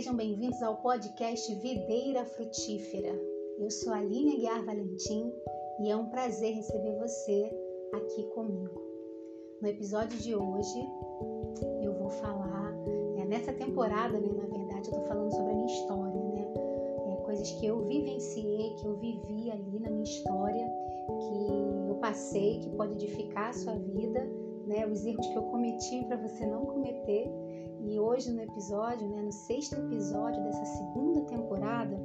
Sejam 0.00 0.16
bem-vindos 0.16 0.62
ao 0.62 0.76
podcast 0.76 1.54
Videira 1.56 2.24
Frutífera. 2.24 3.12
Eu 3.58 3.70
sou 3.70 3.92
a 3.92 3.98
Aline 3.98 4.32
Aguiar 4.32 4.64
Valentim 4.64 5.30
e 5.78 5.90
é 5.90 5.94
um 5.94 6.06
prazer 6.06 6.54
receber 6.54 6.96
você 6.96 7.50
aqui 7.92 8.24
comigo. 8.28 8.80
No 9.60 9.68
episódio 9.68 10.18
de 10.20 10.34
hoje, 10.34 10.88
eu 11.82 11.92
vou 11.98 12.08
falar, 12.08 12.72
é, 13.18 13.26
nessa 13.26 13.52
temporada, 13.52 14.18
né, 14.18 14.28
na 14.32 14.46
verdade, 14.46 14.88
eu 14.88 14.94
tô 14.94 15.02
falando 15.02 15.32
sobre 15.32 15.52
a 15.52 15.54
minha 15.54 15.66
história, 15.66 16.24
né? 16.28 16.46
É, 17.06 17.16
coisas 17.16 17.50
que 17.50 17.66
eu 17.66 17.84
vivenciei, 17.84 18.74
que 18.76 18.86
eu 18.86 18.96
vivi 18.96 19.50
ali 19.50 19.80
na 19.80 19.90
minha 19.90 20.04
história, 20.04 20.66
que 21.18 21.90
eu 21.90 21.98
passei, 22.00 22.60
que 22.60 22.70
pode 22.70 22.94
edificar 22.94 23.50
a 23.50 23.52
sua 23.52 23.74
vida, 23.74 24.26
né? 24.66 24.86
Os 24.86 25.04
erros 25.04 25.26
que 25.26 25.36
eu 25.36 25.42
cometi 25.42 26.02
para 26.06 26.16
você 26.16 26.46
não 26.46 26.64
cometer 26.64 27.30
e 27.84 27.98
hoje 27.98 28.30
no 28.30 28.42
episódio, 28.42 29.08
né, 29.08 29.22
no 29.22 29.32
sexto 29.32 29.76
episódio 29.76 30.42
dessa 30.42 30.64
segunda 30.64 31.22
temporada, 31.22 31.96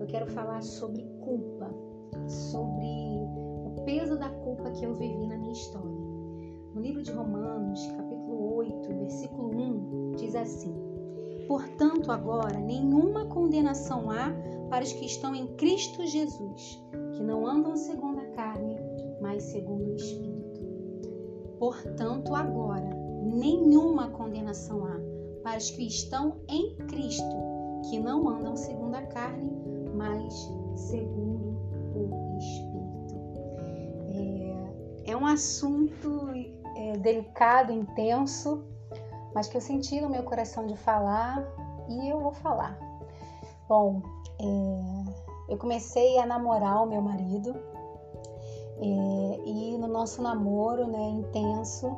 eu 0.00 0.06
quero 0.06 0.26
falar 0.30 0.62
sobre 0.62 1.02
culpa, 1.20 1.70
sobre 2.26 2.86
o 3.66 3.82
peso 3.84 4.18
da 4.18 4.30
culpa 4.30 4.70
que 4.70 4.84
eu 4.84 4.94
vivi 4.94 5.26
na 5.26 5.36
minha 5.36 5.52
história. 5.52 5.98
No 6.74 6.80
livro 6.80 7.02
de 7.02 7.10
Romanos, 7.10 7.86
capítulo 7.96 8.56
8, 8.56 8.88
versículo 8.94 9.50
1, 9.50 10.12
diz 10.16 10.34
assim: 10.34 10.74
Portanto, 11.46 12.12
agora 12.12 12.58
nenhuma 12.58 13.26
condenação 13.26 14.10
há 14.10 14.32
para 14.68 14.84
os 14.84 14.92
que 14.92 15.06
estão 15.06 15.34
em 15.34 15.46
Cristo 15.56 16.06
Jesus, 16.06 16.82
que 17.14 17.22
não 17.22 17.46
andam 17.46 17.76
segundo 17.76 18.20
a 18.20 18.26
carne, 18.32 18.76
mas 19.20 19.44
segundo 19.44 19.90
o 19.90 19.94
Espírito. 19.94 20.60
Portanto, 21.58 22.34
agora 22.34 22.90
nenhuma 23.22 24.10
condenação 24.10 24.84
há 24.86 25.17
para 25.42 25.58
os 25.58 25.70
que 25.70 25.86
estão 25.86 26.36
em 26.48 26.76
Cristo, 26.88 27.36
que 27.88 27.98
não 27.98 28.28
andam 28.28 28.56
segundo 28.56 28.94
a 28.94 29.02
carne, 29.02 29.50
mas 29.94 30.34
segundo 30.76 31.58
o 31.94 32.38
Espírito. 32.38 33.14
É, 35.06 35.12
é 35.12 35.16
um 35.16 35.26
assunto 35.26 36.28
é, 36.76 36.96
delicado, 36.98 37.72
intenso, 37.72 38.64
mas 39.34 39.48
que 39.48 39.56
eu 39.56 39.60
senti 39.60 40.00
no 40.00 40.08
meu 40.08 40.22
coração 40.22 40.66
de 40.66 40.76
falar 40.76 41.46
e 41.88 42.08
eu 42.08 42.20
vou 42.20 42.32
falar. 42.32 42.78
Bom, 43.68 44.02
é, 44.40 45.52
eu 45.52 45.58
comecei 45.58 46.18
a 46.18 46.26
namorar 46.26 46.82
o 46.82 46.86
meu 46.86 47.00
marido 47.00 47.54
é, 48.80 49.40
e 49.44 49.76
no 49.78 49.88
nosso 49.88 50.22
namoro, 50.22 50.86
né, 50.86 51.02
intenso, 51.10 51.96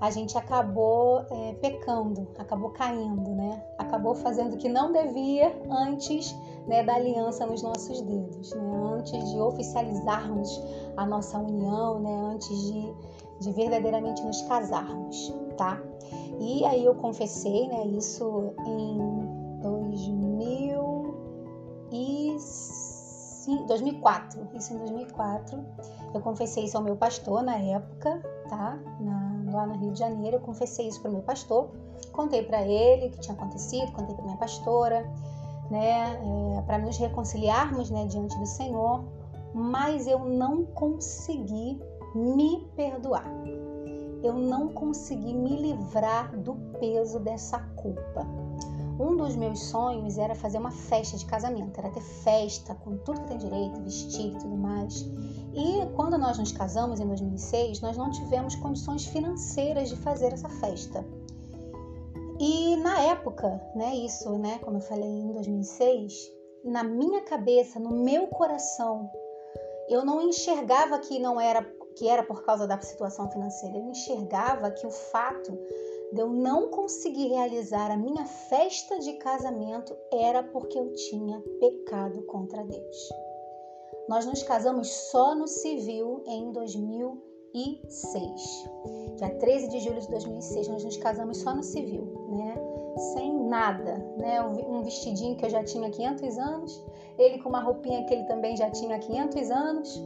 a 0.00 0.10
gente 0.10 0.36
acabou 0.38 1.24
é, 1.30 1.52
pecando, 1.60 2.26
acabou 2.38 2.70
caindo, 2.70 3.30
né? 3.34 3.62
Acabou 3.78 4.14
fazendo 4.14 4.54
o 4.54 4.56
que 4.56 4.68
não 4.68 4.92
devia 4.92 5.54
antes 5.70 6.34
né, 6.66 6.82
da 6.82 6.94
aliança 6.94 7.46
nos 7.46 7.62
nossos 7.62 8.00
dedos, 8.00 8.52
né? 8.54 8.80
Antes 8.94 9.30
de 9.30 9.38
oficializarmos 9.38 10.62
a 10.96 11.04
nossa 11.04 11.38
união, 11.38 12.00
né? 12.00 12.32
Antes 12.32 12.58
de, 12.72 12.94
de 13.40 13.52
verdadeiramente 13.52 14.22
nos 14.22 14.40
casarmos, 14.42 15.34
tá? 15.58 15.78
E 16.38 16.64
aí 16.64 16.84
eu 16.84 16.94
confessei, 16.94 17.68
né? 17.68 17.86
Isso 17.88 18.54
em 18.66 19.60
2000 19.60 21.14
e 21.92 22.36
2004, 23.66 24.48
isso 24.54 24.72
em 24.72 24.78
2004. 24.78 25.64
Eu 26.14 26.20
confessei 26.20 26.64
isso 26.64 26.76
ao 26.76 26.82
meu 26.82 26.96
pastor 26.96 27.42
na 27.42 27.56
época, 27.56 28.22
tá? 28.48 28.78
Na, 28.98 29.29
lá 29.52 29.66
no 29.66 29.74
Rio 29.74 29.92
de 29.92 29.98
Janeiro, 29.98 30.36
eu 30.36 30.40
confessei 30.40 30.88
isso 30.88 31.00
para 31.00 31.10
o 31.10 31.14
meu 31.14 31.22
pastor, 31.22 31.70
contei 32.12 32.42
para 32.42 32.62
ele 32.62 33.06
o 33.06 33.10
que 33.10 33.20
tinha 33.20 33.34
acontecido, 33.34 33.92
contei 33.92 34.14
para 34.14 34.24
minha 34.24 34.36
pastora, 34.36 35.08
né, 35.70 36.20
é, 36.58 36.62
para 36.62 36.78
nos 36.78 36.96
reconciliarmos, 36.96 37.90
né, 37.90 38.06
diante 38.06 38.36
do 38.38 38.46
Senhor, 38.46 39.04
mas 39.54 40.06
eu 40.06 40.18
não 40.18 40.64
consegui 40.64 41.80
me 42.14 42.68
perdoar. 42.76 43.26
Eu 44.22 44.34
não 44.34 44.68
consegui 44.68 45.32
me 45.32 45.56
livrar 45.56 46.36
do 46.36 46.54
peso 46.78 47.18
dessa 47.20 47.58
culpa. 47.76 48.26
Um 48.98 49.16
dos 49.16 49.34
meus 49.34 49.60
sonhos 49.60 50.18
era 50.18 50.34
fazer 50.34 50.58
uma 50.58 50.70
festa 50.70 51.16
de 51.16 51.24
casamento, 51.24 51.78
era 51.78 51.88
ter 51.88 52.02
festa 52.02 52.74
com 52.74 52.98
tudo 52.98 53.22
que 53.22 53.28
tem 53.28 53.38
direito, 53.38 53.80
vestido 53.80 54.36
e 54.36 54.40
tudo 54.40 54.56
mais. 54.56 55.08
E 55.52 55.86
quando 55.96 56.16
nós 56.16 56.38
nos 56.38 56.52
casamos 56.52 57.00
em 57.00 57.06
2006, 57.06 57.80
nós 57.80 57.96
não 57.96 58.10
tivemos 58.10 58.54
condições 58.56 59.06
financeiras 59.06 59.88
de 59.88 59.96
fazer 59.96 60.32
essa 60.32 60.48
festa. 60.48 61.04
E 62.38 62.76
na 62.76 63.00
época, 63.00 63.60
né, 63.74 63.94
isso, 63.96 64.38
né, 64.38 64.58
como 64.62 64.78
eu 64.78 64.80
falei 64.80 65.08
em 65.08 65.32
2006, 65.32 66.32
na 66.64 66.82
minha 66.82 67.22
cabeça, 67.22 67.78
no 67.78 67.90
meu 67.90 68.28
coração, 68.28 69.10
eu 69.88 70.04
não 70.04 70.22
enxergava 70.22 70.98
que 70.98 71.18
não 71.18 71.40
era 71.40 71.62
que 71.96 72.08
era 72.08 72.22
por 72.22 72.42
causa 72.44 72.66
da 72.66 72.80
situação 72.80 73.30
financeira. 73.30 73.76
Eu 73.76 73.90
enxergava 73.90 74.70
que 74.70 74.86
o 74.86 74.90
fato 74.90 75.52
de 76.12 76.20
eu 76.20 76.28
não 76.28 76.68
conseguir 76.68 77.28
realizar 77.28 77.90
a 77.90 77.96
minha 77.96 78.24
festa 78.24 78.98
de 79.00 79.14
casamento 79.14 79.96
era 80.12 80.42
porque 80.42 80.78
eu 80.78 80.92
tinha 80.94 81.40
pecado 81.60 82.22
contra 82.22 82.64
Deus. 82.64 83.08
Nós 84.08 84.26
nos 84.26 84.42
casamos 84.42 84.88
só 84.88 85.34
no 85.34 85.46
civil 85.46 86.22
em 86.26 86.52
2006. 86.52 88.70
Dia 89.16 89.30
13 89.38 89.68
de 89.68 89.80
julho 89.80 90.00
de 90.00 90.10
2006, 90.10 90.68
nós 90.68 90.84
nos 90.84 90.96
casamos 90.96 91.38
só 91.38 91.54
no 91.54 91.62
civil, 91.62 92.28
né? 92.30 92.56
Sem 93.14 93.32
nada, 93.44 93.94
né? 94.18 94.42
Um 94.42 94.82
vestidinho 94.82 95.36
que 95.36 95.44
eu 95.44 95.50
já 95.50 95.62
tinha 95.62 95.90
500 95.90 96.38
anos, 96.38 96.84
ele 97.18 97.38
com 97.38 97.48
uma 97.48 97.60
roupinha 97.60 98.04
que 98.04 98.14
ele 98.14 98.24
também 98.24 98.56
já 98.56 98.70
tinha 98.70 98.98
500 98.98 99.50
anos. 99.50 100.02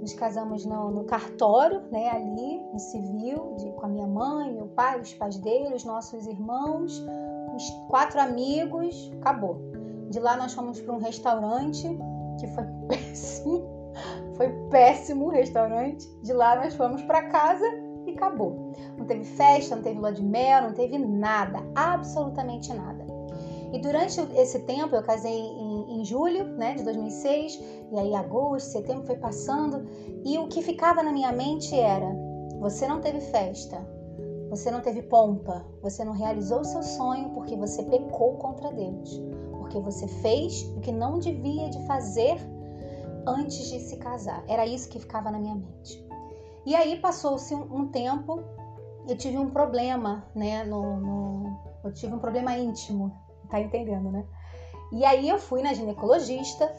Nos 0.00 0.14
casamos 0.14 0.64
no, 0.64 0.90
no 0.90 1.04
cartório, 1.04 1.82
né? 1.90 2.08
Ali, 2.08 2.60
no 2.72 2.78
civil, 2.78 3.54
de, 3.58 3.70
com 3.72 3.86
a 3.86 3.88
minha 3.88 4.06
mãe, 4.06 4.52
meu 4.52 4.66
pai, 4.68 5.00
os 5.00 5.12
pais 5.14 5.36
dele, 5.38 5.74
os 5.74 5.84
nossos 5.84 6.26
irmãos, 6.26 7.02
uns 7.54 7.70
quatro 7.88 8.20
amigos, 8.20 9.10
acabou. 9.20 9.58
De 10.08 10.18
lá 10.18 10.36
nós 10.36 10.54
fomos 10.54 10.80
para 10.80 10.94
um 10.94 10.98
restaurante 10.98 11.86
que 12.40 12.48
foi 12.48 12.64
péssimo. 12.88 13.68
Foi 14.36 14.48
péssimo 14.70 15.26
o 15.26 15.30
restaurante. 15.30 16.08
De 16.22 16.32
lá 16.32 16.56
nós 16.56 16.74
fomos 16.74 17.02
para 17.02 17.28
casa 17.28 17.64
e 18.06 18.12
acabou. 18.12 18.72
Não 18.96 19.04
teve 19.04 19.24
festa, 19.24 19.76
não 19.76 19.82
teve 19.82 19.98
lua 19.98 20.12
de 20.12 20.22
mel, 20.22 20.62
não 20.62 20.72
teve 20.72 20.98
nada, 20.98 21.60
absolutamente 21.74 22.72
nada. 22.72 23.04
E 23.72 23.78
durante 23.78 24.20
esse 24.34 24.60
tempo, 24.60 24.96
eu 24.96 25.02
casei 25.02 25.32
em, 25.32 26.00
em, 26.00 26.04
julho 26.04 26.44
né, 26.56 26.74
de 26.74 26.82
2006, 26.82 27.60
e 27.92 27.98
aí 27.98 28.14
agosto, 28.14 28.72
setembro 28.72 29.06
foi 29.06 29.16
passando, 29.16 29.86
e 30.24 30.38
o 30.38 30.48
que 30.48 30.60
ficava 30.60 31.02
na 31.02 31.12
minha 31.12 31.32
mente 31.32 31.78
era: 31.78 32.12
você 32.58 32.88
não 32.88 33.00
teve 33.00 33.20
festa, 33.20 33.78
você 34.48 34.72
não 34.72 34.80
teve 34.80 35.02
pompa, 35.02 35.64
você 35.80 36.04
não 36.04 36.12
realizou 36.12 36.60
o 36.60 36.64
seu 36.64 36.82
sonho 36.82 37.30
porque 37.30 37.56
você 37.56 37.84
pecou 37.84 38.34
contra 38.38 38.72
Deus 38.72 39.22
porque 39.70 39.78
você 39.78 40.08
fez 40.08 40.64
o 40.76 40.80
que 40.80 40.90
não 40.90 41.20
devia 41.20 41.70
de 41.70 41.80
fazer 41.86 42.36
antes 43.24 43.70
de 43.70 43.78
se 43.78 43.96
casar. 43.98 44.42
Era 44.48 44.66
isso 44.66 44.88
que 44.88 44.98
ficava 44.98 45.30
na 45.30 45.38
minha 45.38 45.54
mente. 45.54 46.04
E 46.66 46.74
aí 46.74 46.96
passou-se 46.96 47.54
um, 47.54 47.62
um, 47.72 47.86
tempo, 47.86 48.42
eu 49.08 49.16
tive 49.16 49.38
um 49.38 49.48
problema, 49.48 50.24
né? 50.34 50.64
No, 50.64 50.96
no, 50.96 51.58
eu 51.84 51.92
tive 51.92 52.12
um 52.12 52.18
problema 52.18 52.58
íntimo, 52.58 53.16
tá 53.48 53.60
entendendo, 53.60 54.10
né? 54.10 54.26
E 54.92 55.04
aí 55.04 55.28
eu 55.28 55.38
fui 55.38 55.62
na 55.62 55.72
ginecologista 55.72 56.70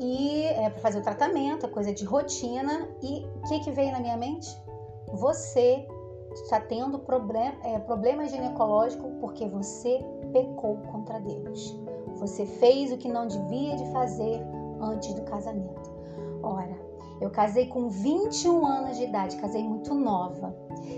e 0.00 0.44
é, 0.44 0.70
para 0.70 0.80
fazer 0.80 1.00
o 1.00 1.02
tratamento, 1.02 1.68
coisa 1.68 1.92
de 1.92 2.06
rotina. 2.06 2.88
E 3.02 3.26
o 3.36 3.42
que, 3.48 3.60
que 3.60 3.70
veio 3.70 3.92
na 3.92 4.00
minha 4.00 4.16
mente? 4.16 4.48
Você 5.12 5.86
está 6.32 6.58
tendo 6.58 6.98
problema, 7.00 7.54
é, 7.62 7.78
problema 7.78 8.26
ginecológico 8.26 9.10
porque 9.20 9.46
você 9.46 10.00
pecou 10.32 10.78
contra 10.90 11.20
Deus. 11.20 11.84
Você 12.16 12.46
fez 12.46 12.92
o 12.92 12.96
que 12.96 13.08
não 13.08 13.26
devia 13.26 13.76
de 13.76 13.90
fazer 13.92 14.40
antes 14.80 15.12
do 15.14 15.22
casamento. 15.22 15.92
Ora, 16.42 16.76
eu 17.20 17.30
casei 17.30 17.66
com 17.66 17.88
21 17.88 18.66
anos 18.66 18.96
de 18.96 19.04
idade, 19.04 19.36
casei 19.36 19.62
muito 19.62 19.94
nova. 19.94 20.54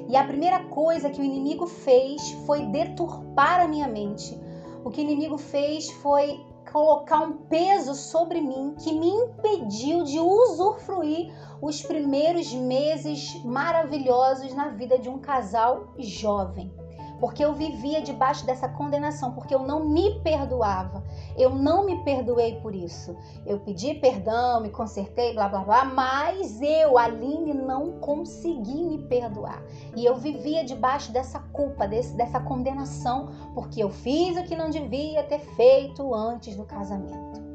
E 0.08 0.16
a 0.16 0.26
primeira 0.26 0.64
coisa 0.64 1.10
que 1.10 1.20
o 1.20 1.24
inimigo 1.24 1.66
fez 1.66 2.32
foi 2.46 2.66
deturpar 2.66 3.60
a 3.60 3.68
minha 3.68 3.86
mente. 3.86 4.38
O 4.84 4.90
que 4.90 5.00
o 5.00 5.04
inimigo 5.04 5.36
fez 5.36 5.90
foi 5.90 6.40
colocar 6.72 7.20
um 7.20 7.38
peso 7.48 7.94
sobre 7.94 8.40
mim 8.40 8.74
que 8.78 8.92
me 8.92 9.08
impediu 9.08 10.02
de 10.04 10.18
usufruir 10.18 11.32
os 11.62 11.82
primeiros 11.82 12.52
meses 12.52 13.42
maravilhosos 13.44 14.54
na 14.54 14.68
vida 14.68 14.98
de 14.98 15.08
um 15.08 15.18
casal 15.18 15.94
jovem. 15.98 16.72
Porque 17.18 17.44
eu 17.44 17.54
vivia 17.54 18.02
debaixo 18.02 18.44
dessa 18.44 18.68
condenação, 18.68 19.32
porque 19.32 19.54
eu 19.54 19.60
não 19.60 19.84
me 19.84 20.20
perdoava. 20.20 21.02
Eu 21.36 21.50
não 21.50 21.84
me 21.86 22.02
perdoei 22.04 22.56
por 22.60 22.74
isso. 22.74 23.16
Eu 23.44 23.58
pedi 23.60 23.94
perdão, 23.94 24.60
me 24.60 24.70
consertei, 24.70 25.34
blá 25.34 25.48
blá 25.48 25.60
blá, 25.60 25.84
mas 25.84 26.60
eu, 26.60 26.98
Aline, 26.98 27.54
não 27.54 27.92
consegui 28.00 28.84
me 28.84 28.98
perdoar. 28.98 29.62
E 29.96 30.04
eu 30.04 30.16
vivia 30.16 30.64
debaixo 30.64 31.12
dessa 31.12 31.38
culpa, 31.38 31.86
desse, 31.86 32.14
dessa 32.16 32.40
condenação, 32.40 33.30
porque 33.54 33.82
eu 33.82 33.90
fiz 33.90 34.36
o 34.36 34.44
que 34.44 34.56
não 34.56 34.70
devia 34.70 35.22
ter 35.22 35.40
feito 35.40 36.14
antes 36.14 36.56
do 36.56 36.64
casamento. 36.64 37.46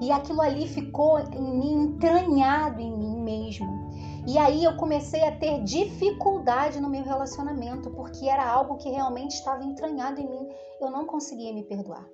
E 0.00 0.10
aquilo 0.10 0.40
ali 0.40 0.66
ficou 0.66 1.18
em 1.20 1.58
mim, 1.58 1.72
entranhado 1.84 2.80
em 2.80 2.96
mim 2.96 3.16
mesmo. 3.20 3.83
E 4.26 4.38
aí 4.38 4.64
eu 4.64 4.74
comecei 4.76 5.22
a 5.22 5.36
ter 5.36 5.62
dificuldade 5.62 6.80
no 6.80 6.88
meu 6.88 7.04
relacionamento, 7.04 7.90
porque 7.90 8.26
era 8.26 8.46
algo 8.46 8.76
que 8.78 8.88
realmente 8.88 9.32
estava 9.32 9.62
entranhado 9.62 10.20
em 10.20 10.28
mim. 10.28 10.48
Eu 10.80 10.90
não 10.90 11.04
conseguia 11.04 11.52
me 11.52 11.62
perdoar. 11.62 12.08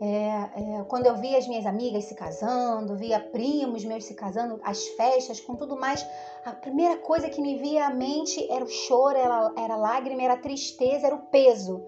É, 0.00 0.06
é, 0.06 0.84
quando 0.88 1.06
eu 1.06 1.16
via 1.16 1.38
as 1.38 1.46
minhas 1.46 1.66
amigas 1.66 2.04
se 2.04 2.14
casando, 2.14 2.96
via 2.96 3.20
primos 3.20 3.84
meus 3.84 4.04
se 4.04 4.14
casando, 4.14 4.60
as 4.62 4.86
festas, 4.88 5.40
com 5.40 5.56
tudo 5.56 5.78
mais, 5.78 6.06
a 6.44 6.52
primeira 6.52 6.98
coisa 6.98 7.30
que 7.30 7.40
me 7.40 7.56
via 7.56 7.86
à 7.86 7.90
mente 7.90 8.50
era 8.50 8.64
o 8.64 8.68
choro, 8.68 9.16
era, 9.16 9.52
era 9.56 9.74
a 9.74 9.78
lágrima, 9.78 10.22
era 10.22 10.34
a 10.34 10.38
tristeza, 10.38 11.06
era 11.06 11.14
o 11.14 11.26
peso 11.26 11.82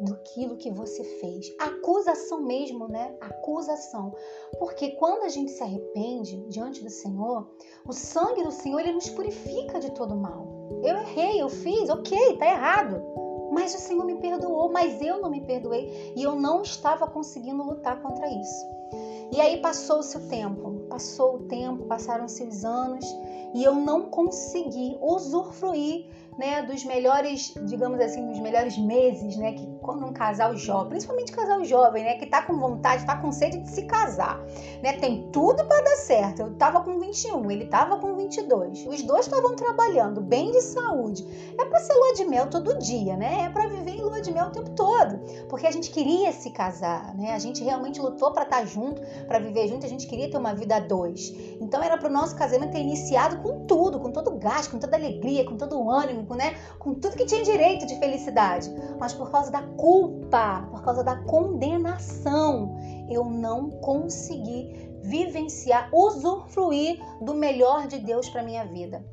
daquilo 0.00 0.56
que 0.56 0.70
você 0.70 1.02
fez. 1.02 1.54
Acusação 1.58 2.42
mesmo, 2.42 2.88
né? 2.88 3.16
Acusação. 3.20 4.14
Porque 4.58 4.90
quando 4.92 5.22
a 5.22 5.28
gente 5.28 5.50
se 5.50 5.62
arrepende 5.62 6.36
diante 6.48 6.82
do 6.82 6.90
Senhor, 6.90 7.48
o 7.86 7.92
sangue 7.92 8.42
do 8.42 8.52
Senhor 8.52 8.80
ele 8.80 8.92
nos 8.92 9.08
purifica 9.08 9.80
de 9.80 9.90
todo 9.92 10.16
mal. 10.16 10.46
Eu 10.82 10.96
errei, 10.98 11.40
eu 11.40 11.48
fiz, 11.48 11.88
ok, 11.88 12.36
tá 12.36 12.46
errado. 12.46 13.02
Mas 13.52 13.74
o 13.74 13.78
Senhor 13.78 14.04
me 14.04 14.16
perdoou, 14.16 14.70
mas 14.70 15.00
eu 15.00 15.20
não 15.20 15.30
me 15.30 15.40
perdoei 15.40 16.12
e 16.14 16.22
eu 16.22 16.36
não 16.36 16.62
estava 16.62 17.06
conseguindo 17.06 17.62
lutar 17.62 18.02
contra 18.02 18.28
isso. 18.28 18.66
E 19.32 19.40
aí 19.40 19.60
passou-se 19.60 20.16
o 20.16 20.28
tempo, 20.28 20.86
passou 20.88 21.36
o 21.36 21.38
tempo, 21.44 21.84
passaram-se 21.86 22.44
os 22.44 22.64
anos 22.64 23.04
e 23.54 23.64
eu 23.64 23.74
não 23.74 24.10
consegui 24.10 24.96
usufruir 25.00 26.06
né, 26.38 26.62
dos 26.62 26.84
melhores, 26.84 27.54
digamos 27.66 27.98
assim, 28.00 28.26
dos 28.26 28.38
melhores 28.38 28.76
meses, 28.78 29.36
né, 29.36 29.52
que 29.52 29.66
quando 29.86 30.04
um 30.04 30.12
casal 30.12 30.54
jovem, 30.56 30.90
principalmente 30.90 31.32
casal 31.32 31.64
jovem, 31.64 32.04
né, 32.04 32.14
que 32.14 32.26
tá 32.26 32.42
com 32.42 32.58
vontade, 32.58 33.06
tá 33.06 33.16
com 33.16 33.32
sede 33.32 33.60
de 33.60 33.70
se 33.70 33.82
casar, 33.84 34.38
né, 34.82 34.94
tem 34.94 35.30
tudo 35.32 35.64
para 35.64 35.82
dar 35.82 35.96
certo. 35.96 36.42
Eu 36.42 36.54
tava 36.54 36.82
com 36.82 36.98
21, 36.98 37.50
ele 37.50 37.66
tava 37.66 37.98
com 37.98 38.14
22. 38.14 38.86
Os 38.86 39.02
dois 39.02 39.26
estavam 39.26 39.54
trabalhando, 39.54 40.20
bem 40.20 40.50
de 40.50 40.60
saúde. 40.60 41.26
É 41.58 41.64
para 41.64 41.78
ser 41.78 41.94
lua 41.94 42.14
de 42.14 42.24
mel 42.24 42.48
todo 42.48 42.78
dia, 42.78 43.16
né? 43.16 43.44
É 43.46 43.48
para 43.48 43.68
viver 43.68 43.92
em 43.92 44.02
lua 44.02 44.20
de 44.20 44.32
mel 44.32 44.46
o 44.46 44.50
tempo 44.50 44.70
todo, 44.70 45.18
porque 45.48 45.66
a 45.66 45.70
gente 45.70 45.90
queria 45.90 46.32
se 46.32 46.50
casar, 46.50 47.14
né? 47.14 47.32
A 47.32 47.38
gente 47.38 47.62
realmente 47.62 48.00
lutou 48.00 48.32
para 48.32 48.42
estar 48.42 48.58
tá 48.58 48.64
junto, 48.64 49.00
para 49.26 49.38
viver 49.38 49.68
junto, 49.68 49.86
a 49.86 49.88
gente 49.88 50.06
queria 50.06 50.30
ter 50.30 50.36
uma 50.36 50.54
vida 50.54 50.76
a 50.76 50.80
dois. 50.80 51.32
Então 51.60 51.82
era 51.82 51.96
para 51.96 52.08
o 52.08 52.12
nosso 52.12 52.36
casamento 52.36 52.72
ter 52.72 52.80
iniciado 52.80 53.38
com 53.38 53.66
tudo, 53.66 54.00
com 54.00 54.10
todo 54.10 54.30
o 54.30 54.38
gás, 54.38 54.66
com 54.66 54.78
toda 54.78 54.96
alegria, 54.96 55.44
com 55.44 55.56
todo 55.56 55.78
o 55.78 55.90
ânimo, 55.90 56.26
né, 56.34 56.56
com 56.78 56.94
tudo 56.94 57.16
que 57.16 57.24
tinha 57.24 57.42
direito 57.42 57.86
de 57.86 57.98
felicidade. 57.98 58.70
Mas 58.98 59.12
por 59.12 59.30
causa 59.30 59.50
da 59.50 59.62
culpa, 59.76 60.66
por 60.70 60.82
causa 60.82 61.02
da 61.04 61.16
condenação, 61.24 62.76
eu 63.10 63.24
não 63.24 63.70
consegui 63.70 64.86
vivenciar, 65.02 65.88
usufruir 65.92 67.00
do 67.20 67.34
melhor 67.34 67.86
de 67.86 67.98
Deus 67.98 68.28
para 68.28 68.42
minha 68.42 68.64
vida. 68.64 69.04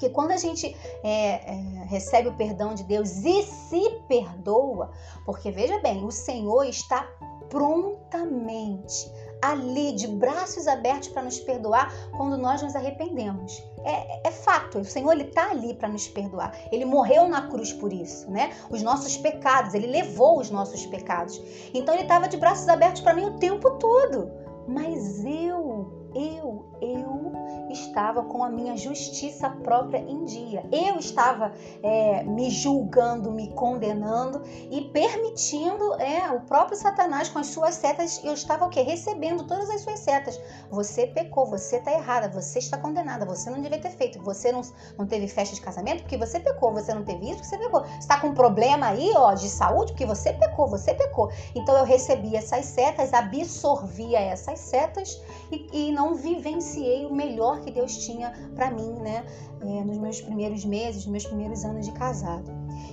Porque 0.00 0.08
quando 0.10 0.30
a 0.30 0.36
gente 0.36 0.74
é, 1.02 1.52
é, 1.52 1.84
recebe 1.86 2.28
o 2.28 2.36
perdão 2.36 2.74
de 2.74 2.84
Deus 2.84 3.22
e 3.24 3.42
se 3.42 3.90
perdoa, 4.08 4.90
porque 5.26 5.50
veja 5.50 5.78
bem, 5.80 6.04
o 6.04 6.10
Senhor 6.10 6.64
está 6.64 7.02
prontamente 7.50 9.10
ali, 9.42 9.92
de 9.92 10.06
braços 10.06 10.66
abertos 10.66 11.08
para 11.08 11.22
nos 11.22 11.38
perdoar 11.40 11.92
quando 12.16 12.36
nós 12.36 12.62
nos 12.62 12.74
arrependemos. 12.74 13.62
É, 13.84 14.28
é 14.28 14.30
fato, 14.30 14.80
o 14.80 14.84
Senhor 14.84 15.12
ele 15.12 15.24
está 15.24 15.50
ali 15.50 15.74
para 15.74 15.88
nos 15.88 16.06
perdoar. 16.08 16.54
Ele 16.70 16.84
morreu 16.84 17.28
na 17.28 17.48
cruz 17.48 17.72
por 17.72 17.92
isso, 17.92 18.30
né? 18.30 18.52
Os 18.70 18.82
nossos 18.82 19.16
pecados, 19.16 19.74
ele 19.74 19.86
levou 19.86 20.38
os 20.38 20.50
nossos 20.50 20.84
pecados. 20.86 21.40
Então 21.72 21.94
ele 21.94 22.02
estava 22.02 22.28
de 22.28 22.36
braços 22.36 22.68
abertos 22.68 23.00
para 23.00 23.14
mim 23.14 23.24
o 23.24 23.38
tempo 23.38 23.70
todo. 23.78 24.30
Mas 24.68 25.24
eu, 25.24 26.10
eu, 26.14 26.64
eu 26.80 27.32
estava 27.72 28.24
com 28.24 28.42
a 28.42 28.48
minha 28.48 28.76
justiça 28.76 29.50
própria 29.50 29.98
em 29.98 30.24
dia. 30.24 30.64
Eu 30.72 30.98
estava 30.98 31.52
é, 31.82 32.22
me 32.24 32.50
julgando, 32.50 33.30
me 33.30 33.48
condenando 33.54 34.42
e 34.70 34.82
permitindo 34.92 35.94
é, 35.94 36.30
o 36.30 36.40
próprio 36.40 36.76
Satanás 36.76 37.28
com 37.28 37.38
as 37.38 37.48
suas 37.48 37.74
setas. 37.74 38.22
Eu 38.24 38.34
estava 38.34 38.66
o 38.66 38.68
quê? 38.68 38.82
Recebendo 38.82 39.46
todas 39.46 39.70
as 39.70 39.82
suas 39.82 40.00
setas. 40.00 40.40
Você 40.70 41.06
pecou, 41.06 41.46
você 41.46 41.76
está 41.76 41.92
errada, 41.92 42.28
você 42.28 42.58
está 42.58 42.76
condenada, 42.78 43.24
você 43.24 43.50
não 43.50 43.60
devia 43.60 43.80
ter 43.80 43.90
feito, 43.90 44.22
você 44.22 44.52
não, 44.52 44.62
não 44.98 45.06
teve 45.06 45.28
festa 45.28 45.54
de 45.54 45.60
casamento 45.60 46.02
porque 46.02 46.16
você 46.16 46.40
pecou, 46.40 46.72
você 46.72 46.92
não 46.94 47.04
teve 47.04 47.26
isso 47.26 47.36
porque 47.36 47.48
você 47.48 47.58
pecou. 47.58 47.82
Você 47.82 47.98
está 47.98 48.20
com 48.20 48.28
um 48.28 48.34
problema 48.34 48.88
aí 48.88 49.12
ó, 49.16 49.34
de 49.34 49.48
saúde 49.48 49.92
porque 49.92 50.06
você 50.06 50.32
pecou, 50.32 50.68
você 50.68 50.94
pecou. 50.94 51.30
Então 51.54 51.76
eu 51.76 51.84
recebi 51.84 52.36
essas 52.36 52.64
setas, 52.66 53.12
absorvia 53.12 54.20
essas 54.20 54.58
setas 54.58 55.20
e, 55.50 55.88
e 55.88 55.92
não 55.92 56.14
vivenciei 56.14 57.06
o 57.06 57.14
melhor 57.14 57.59
que 57.60 57.70
Deus 57.70 57.96
tinha 57.98 58.32
para 58.54 58.70
mim, 58.70 58.92
né, 59.00 59.24
é, 59.60 59.84
nos 59.84 59.98
meus 59.98 60.20
primeiros 60.20 60.64
meses, 60.64 61.04
nos 61.04 61.12
meus 61.12 61.26
primeiros 61.26 61.64
anos 61.64 61.86
de 61.86 61.92
casado. 61.92 62.50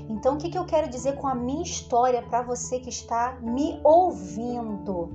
Então, 0.10 0.36
o 0.36 0.38
que, 0.38 0.50
que 0.50 0.58
eu 0.58 0.66
quero 0.66 0.90
dizer 0.90 1.16
com 1.16 1.28
a 1.28 1.36
minha 1.36 1.64
história 1.64 2.22
para 2.22 2.42
você 2.42 2.80
que 2.80 2.90
está 2.90 3.38
me 3.42 3.80
ouvindo? 3.84 5.10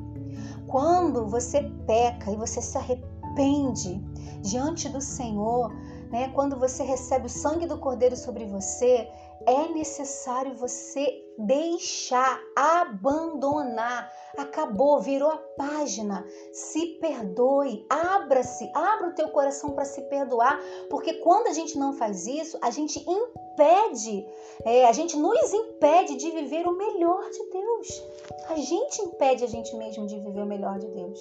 Quando 0.67 1.27
você 1.27 1.63
peca 1.87 2.31
e 2.31 2.37
você 2.37 2.61
se 2.61 2.77
arrepende 2.77 4.03
diante 4.41 4.89
do 4.89 5.01
Senhor, 5.01 5.73
né, 6.11 6.29
quando 6.35 6.59
você 6.59 6.83
recebe 6.83 7.27
o 7.27 7.31
sangue 7.31 7.67
do 7.67 7.79
Cordeiro 7.79 8.17
sobre 8.17 8.45
você, 8.47 9.09
é 9.47 9.69
necessário 9.69 10.55
você 10.55 11.23
deixar, 11.39 12.41
abandonar. 12.55 14.11
Acabou, 14.37 15.01
virou 15.01 15.31
a 15.31 15.37
página. 15.37 16.27
Se 16.53 16.99
perdoe, 17.01 17.85
abra-se, 17.89 18.71
abra 18.75 19.09
o 19.09 19.15
teu 19.15 19.29
coração 19.29 19.71
para 19.71 19.85
se 19.85 20.01
perdoar, 20.03 20.61
porque 20.89 21.15
quando 21.15 21.49
a 21.49 21.53
gente 21.53 21.79
não 21.79 21.93
faz 21.93 22.27
isso, 22.27 22.59
a 22.63 22.71
gente 22.71 22.99
impede, 22.99 24.27
é, 24.65 24.87
a 24.87 24.93
gente 24.93 25.17
nos 25.17 25.53
impede 25.53 26.17
de 26.17 26.31
viver 26.31 26.67
o 26.67 26.77
melhor 26.77 27.29
de 27.31 27.51
Deus. 27.51 28.03
A 28.49 28.57
gente 28.57 29.03
impede 29.03 29.45
a 29.45 29.49
gente 29.49 29.75
mesmo 29.77 30.07
de 30.07 30.19
viver 30.19 30.43
o 30.43 30.47
melhor 30.47 30.79
de 30.79 30.89
Deus. 30.89 31.21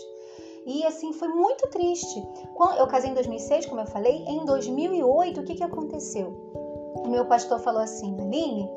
E 0.66 0.86
assim 0.86 1.12
foi 1.14 1.28
muito 1.28 1.68
triste. 1.70 2.24
Eu 2.78 2.88
casei 2.88 3.10
em 3.10 3.16
2006, 3.16 3.66
como 3.66 3.82
eu 3.82 3.88
falei, 3.88 4.24
em 4.28 4.46
2008 4.46 5.40
o 5.40 5.44
que, 5.44 5.56
que 5.56 5.64
aconteceu? 5.64 6.61
O 6.96 7.08
meu 7.08 7.26
pastor 7.26 7.60
falou 7.60 7.82
assim, 7.82 8.20
Aline, 8.20 8.70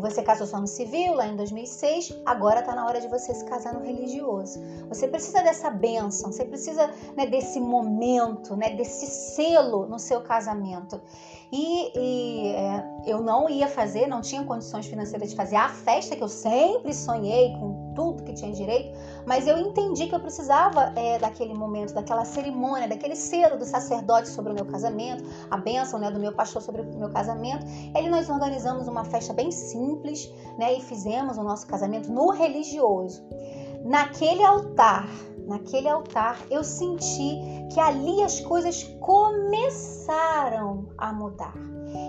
você 0.00 0.22
casou 0.22 0.46
só 0.46 0.60
no 0.60 0.66
civil 0.66 1.14
lá 1.14 1.26
em 1.26 1.36
2006, 1.36 2.22
agora 2.24 2.60
está 2.60 2.74
na 2.74 2.86
hora 2.86 3.00
de 3.00 3.08
você 3.08 3.34
se 3.34 3.44
casar 3.44 3.74
no 3.74 3.80
religioso. 3.80 4.60
Você 4.88 5.08
precisa 5.08 5.42
dessa 5.42 5.70
bênção, 5.70 6.32
você 6.32 6.44
precisa 6.44 6.90
né, 7.16 7.26
desse 7.26 7.60
momento, 7.60 8.56
né, 8.56 8.70
desse 8.70 9.06
selo 9.06 9.86
no 9.86 9.98
seu 9.98 10.20
casamento. 10.22 11.00
E, 11.50 11.92
e 11.98 12.48
é, 12.48 12.84
eu 13.06 13.20
não 13.20 13.48
ia 13.48 13.68
fazer, 13.68 14.06
não 14.06 14.22
tinha 14.22 14.42
condições 14.44 14.86
financeiras 14.86 15.30
de 15.30 15.36
fazer 15.36 15.56
a 15.56 15.68
festa 15.68 16.16
que 16.16 16.22
eu 16.22 16.28
sempre 16.28 16.94
sonhei 16.94 17.52
com 17.52 17.91
tudo 17.94 18.22
que 18.22 18.32
tinha 18.32 18.52
direito, 18.52 18.96
mas 19.26 19.46
eu 19.46 19.58
entendi 19.58 20.06
que 20.06 20.14
eu 20.14 20.20
precisava 20.20 20.92
é, 20.96 21.18
daquele 21.18 21.54
momento, 21.54 21.94
daquela 21.94 22.24
cerimônia, 22.24 22.88
daquele 22.88 23.16
selo 23.16 23.58
do 23.58 23.64
sacerdote 23.64 24.28
sobre 24.28 24.52
o 24.52 24.54
meu 24.54 24.64
casamento, 24.64 25.24
a 25.50 25.56
bênção 25.56 25.98
né, 25.98 26.10
do 26.10 26.18
meu 26.18 26.32
pastor 26.32 26.62
sobre 26.62 26.82
o 26.82 26.98
meu 26.98 27.10
casamento. 27.10 27.64
E 27.66 27.98
aí 27.98 28.08
nós 28.08 28.28
organizamos 28.28 28.88
uma 28.88 29.04
festa 29.04 29.32
bem 29.32 29.50
simples 29.50 30.32
né, 30.58 30.74
e 30.74 30.80
fizemos 30.80 31.38
o 31.38 31.42
nosso 31.42 31.66
casamento 31.66 32.10
no 32.10 32.30
religioso. 32.30 33.22
Naquele 33.84 34.44
altar, 34.44 35.08
naquele 35.46 35.88
altar, 35.88 36.38
eu 36.50 36.62
senti 36.62 37.40
que 37.72 37.80
ali 37.80 38.22
as 38.22 38.40
coisas 38.40 38.84
começaram 39.00 40.86
a 40.96 41.12
mudar. 41.12 41.54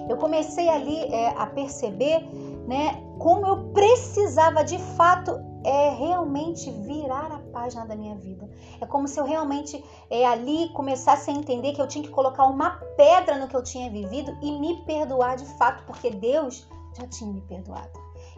Eu 0.07 0.17
comecei 0.17 0.69
ali 0.69 0.97
é, 1.13 1.29
a 1.29 1.45
perceber, 1.47 2.27
né, 2.67 3.01
como 3.19 3.45
eu 3.45 3.71
precisava 3.71 4.63
de 4.63 4.77
fato 4.95 5.31
é 5.65 5.89
realmente 5.91 6.69
virar 6.69 7.31
a 7.31 7.39
página 7.51 7.85
da 7.85 7.95
minha 7.95 8.15
vida. 8.15 8.49
É 8.81 8.85
como 8.85 9.07
se 9.07 9.19
eu 9.19 9.23
realmente 9.23 9.83
é, 10.09 10.25
ali 10.25 10.69
começasse 10.73 11.29
a 11.29 11.33
entender 11.33 11.73
que 11.73 11.81
eu 11.81 11.87
tinha 11.87 12.03
que 12.03 12.09
colocar 12.09 12.45
uma 12.45 12.71
pedra 12.97 13.37
no 13.37 13.47
que 13.47 13.55
eu 13.55 13.63
tinha 13.63 13.89
vivido 13.89 14.37
e 14.41 14.51
me 14.59 14.83
perdoar 14.85 15.37
de 15.37 15.45
fato, 15.57 15.83
porque 15.85 16.09
Deus 16.09 16.67
já 16.97 17.07
tinha 17.07 17.31
me 17.31 17.41
perdoado. 17.41 17.91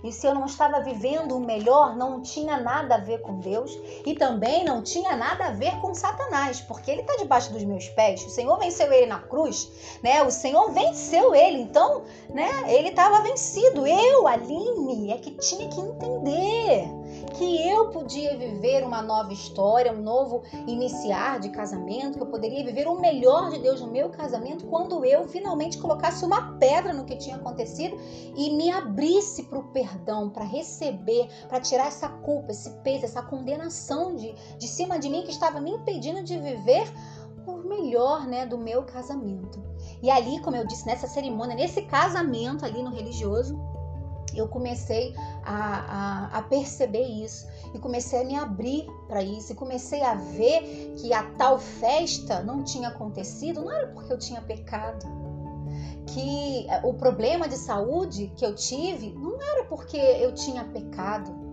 E 0.06 0.12
se 0.12 0.28
eu 0.28 0.36
não 0.36 0.46
estava 0.46 0.82
vivendo 0.82 1.36
o 1.36 1.40
melhor, 1.40 1.96
não 1.96 2.22
tinha 2.22 2.58
nada 2.58 2.96
a 2.96 3.00
ver 3.00 3.22
com 3.22 3.40
Deus 3.40 3.76
e 4.06 4.14
também 4.14 4.64
não 4.64 4.84
tinha 4.84 5.16
nada 5.16 5.46
a 5.48 5.52
ver 5.52 5.80
com 5.82 5.96
Satanás, 5.96 6.62
porque 6.62 6.92
ele 6.92 7.02
está 7.02 7.16
debaixo 7.16 7.52
dos 7.52 7.64
meus 7.64 7.90
pés. 7.90 8.24
O 8.24 8.30
Senhor 8.30 8.56
venceu 8.60 8.94
ele 8.94 9.08
na 9.08 9.20
cruz, 9.20 9.98
né? 10.04 10.22
O 10.22 10.30
Senhor 10.30 10.72
venceu 10.72 11.34
ele, 11.34 11.58
então, 11.58 12.04
né? 12.30 12.50
Ele 12.68 12.90
estava 12.90 13.22
vencido. 13.22 13.88
Eu, 13.88 14.28
Aline, 14.28 15.12
é 15.12 15.18
que 15.18 15.32
tinha 15.32 15.68
que 15.68 15.80
entender 15.80 17.05
que 17.38 17.70
eu 17.70 17.90
podia 17.90 18.38
viver 18.38 18.84
uma 18.84 19.02
nova 19.02 19.34
história, 19.34 19.92
um 19.92 20.02
novo 20.02 20.44
iniciar 20.68 21.40
de 21.40 21.50
casamento, 21.50 22.18
que 22.18 22.24
eu 22.24 22.28
poderia 22.28 22.64
viver 22.64 22.88
o 22.88 23.00
melhor 23.00 23.50
de 23.50 23.60
Deus 23.60 23.82
no 23.82 23.88
meu 23.88 24.10
casamento 24.10 24.66
quando 24.68 25.04
eu 25.04 25.28
finalmente 25.28 25.78
colocasse 25.78 26.24
uma 26.24 26.54
pedra 26.58 26.94
no 26.94 27.04
que 27.04 27.18
tinha 27.18 27.36
acontecido 27.36 27.98
e 28.36 28.56
me 28.56 28.72
abrisse 28.72 29.44
para 29.44 29.60
o 29.60 29.64
perdão, 29.72 30.30
para 30.30 30.46
receber, 30.46 31.28
para 31.50 31.60
tirar 31.60 31.88
essa 31.88 32.08
culpa, 32.08 32.52
esse 32.52 32.70
peso, 32.82 33.06
essa 33.06 33.22
condenação 33.22 34.16
de, 34.16 34.34
de 34.58 34.68
cima 34.68 34.98
de 34.98 35.10
mim 35.10 35.24
que 35.24 35.32
estava 35.32 35.60
me 35.60 35.72
impedindo 35.72 36.24
de 36.24 36.38
viver 36.38 36.88
o 37.46 37.58
melhor 37.58 38.26
né, 38.26 38.46
do 38.46 38.58
meu 38.58 38.84
casamento. 38.84 39.62
E 40.02 40.10
ali, 40.10 40.40
como 40.40 40.56
eu 40.56 40.66
disse, 40.66 40.86
nessa 40.86 41.08
cerimônia, 41.08 41.56
nesse 41.56 41.82
casamento 41.84 42.66
ali 42.66 42.82
no 42.82 42.90
religioso, 42.90 43.60
eu 44.36 44.48
comecei 44.48 45.14
a, 45.44 46.30
a, 46.34 46.40
a, 46.40 46.42
perceber 46.44 47.04
isso 47.04 47.48
e 47.74 47.80
comecei 47.80 48.22
a 48.22 48.26
me 48.26 48.36
abrir 48.36 48.88
para 49.08 49.22
isso 49.22 49.52
e 49.52 49.56
comecei 49.56 50.02
a 50.02 50.16
ver 50.16 50.96
que 50.98 51.14
a 51.14 51.24
tal 51.32 51.60
festa 51.60 52.42
não 52.42 52.64
tinha 52.64 52.90
acontecido, 52.90 53.62
não 53.62 53.72
era 53.72 53.88
porque 53.88 54.12
eu 54.12 54.18
tinha 54.18 54.42
pecado. 54.42 55.06
Que 56.08 56.68
o 56.84 56.94
problema 56.94 57.48
de 57.48 57.58
saúde 57.58 58.32
que 58.36 58.46
eu 58.46 58.56
tive 58.56 59.12
não 59.14 59.42
era 59.42 59.66
porque 59.66 59.98
eu 59.98 60.34
tinha 60.34 60.64
pecado 60.64 61.45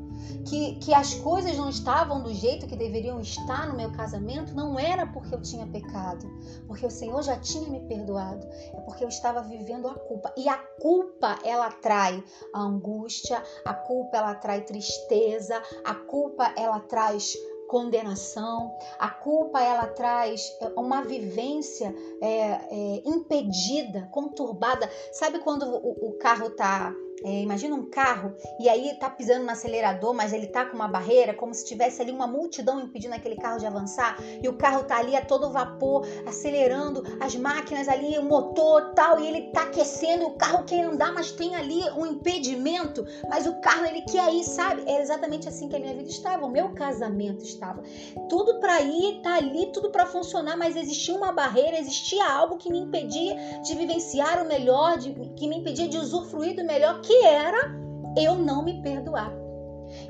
que, 0.46 0.76
que 0.76 0.94
as 0.94 1.14
coisas 1.14 1.56
não 1.56 1.68
estavam 1.68 2.22
do 2.22 2.32
jeito 2.32 2.66
que 2.66 2.76
deveriam 2.76 3.20
estar 3.20 3.68
no 3.68 3.76
meu 3.76 3.90
casamento, 3.92 4.54
não 4.54 4.78
era 4.78 5.06
porque 5.06 5.34
eu 5.34 5.40
tinha 5.40 5.66
pecado, 5.66 6.26
porque 6.66 6.86
o 6.86 6.90
Senhor 6.90 7.22
já 7.22 7.36
tinha 7.38 7.68
me 7.68 7.80
perdoado, 7.80 8.46
é 8.74 8.80
porque 8.80 9.04
eu 9.04 9.08
estava 9.08 9.42
vivendo 9.42 9.88
a 9.88 9.94
culpa. 9.94 10.32
E 10.36 10.48
a 10.48 10.56
culpa, 10.56 11.38
ela 11.44 11.70
trai 11.70 12.22
angústia, 12.54 13.42
a 13.64 13.74
culpa, 13.74 14.16
ela 14.16 14.34
trai 14.34 14.62
tristeza, 14.62 15.62
a 15.84 15.94
culpa, 15.94 16.52
ela 16.56 16.80
traz 16.80 17.34
condenação. 17.72 18.76
A 18.98 19.08
culpa 19.08 19.62
ela 19.62 19.86
traz 19.86 20.54
é, 20.60 20.68
uma 20.78 21.02
vivência 21.02 21.94
é, 22.20 22.28
é, 22.28 23.02
impedida, 23.06 24.10
conturbada. 24.12 24.88
Sabe 25.10 25.38
quando 25.38 25.64
o, 25.64 26.10
o 26.10 26.12
carro 26.18 26.48
está 26.48 26.94
é, 27.24 27.40
imagina 27.40 27.74
um 27.74 27.88
carro 27.88 28.34
e 28.58 28.68
aí 28.68 28.94
tá 28.98 29.08
pisando 29.08 29.44
no 29.44 29.50
acelerador, 29.50 30.14
mas 30.14 30.32
ele 30.32 30.46
tá 30.46 30.64
com 30.64 30.74
uma 30.74 30.88
barreira, 30.88 31.34
como 31.34 31.54
se 31.54 31.64
tivesse 31.64 32.02
ali 32.02 32.10
uma 32.10 32.26
multidão 32.26 32.80
impedindo 32.80 33.14
aquele 33.14 33.36
carro 33.36 33.58
de 33.58 33.66
avançar, 33.66 34.16
e 34.42 34.48
o 34.48 34.54
carro 34.54 34.84
tá 34.84 34.98
ali 34.98 35.16
a 35.16 35.24
todo 35.24 35.50
vapor, 35.50 36.06
acelerando, 36.26 37.02
as 37.20 37.34
máquinas 37.36 37.88
ali, 37.88 38.18
o 38.18 38.24
motor 38.24 38.92
tal, 38.94 39.20
e 39.20 39.26
ele 39.26 39.52
tá 39.52 39.62
aquecendo, 39.62 40.26
o 40.26 40.36
carro 40.36 40.64
quer 40.64 40.84
andar, 40.84 41.12
mas 41.12 41.32
tem 41.32 41.54
ali 41.54 41.82
um 41.96 42.06
impedimento, 42.06 43.04
mas 43.28 43.46
o 43.46 43.60
carro 43.60 43.86
ele 43.86 44.02
quer 44.02 44.32
ir, 44.32 44.44
sabe? 44.44 44.82
É 44.86 45.00
exatamente 45.00 45.48
assim 45.48 45.68
que 45.68 45.76
a 45.76 45.78
minha 45.78 45.94
vida 45.94 46.08
estava, 46.08 46.44
o 46.46 46.50
meu 46.50 46.70
casamento 46.70 47.44
estava. 47.44 47.82
Tudo 48.28 48.60
para 48.60 48.80
ir, 48.80 49.20
tá 49.22 49.36
ali, 49.36 49.70
tudo 49.72 49.90
para 49.90 50.06
funcionar, 50.06 50.56
mas 50.56 50.76
existia 50.76 51.14
uma 51.14 51.32
barreira, 51.32 51.78
existia 51.78 52.26
algo 52.26 52.56
que 52.56 52.70
me 52.70 52.78
impedia 52.78 53.36
de 53.62 53.74
vivenciar 53.74 54.42
o 54.42 54.48
melhor, 54.48 54.98
de, 54.98 55.12
que 55.36 55.46
me 55.46 55.58
impedia 55.58 55.88
de 55.88 55.98
usufruir 55.98 56.56
do 56.56 56.64
melhor 56.64 57.00
que 57.00 57.11
que 57.12 57.24
era 57.26 57.74
eu 58.16 58.36
não 58.36 58.64
me 58.64 58.80
perdoar. 58.80 59.30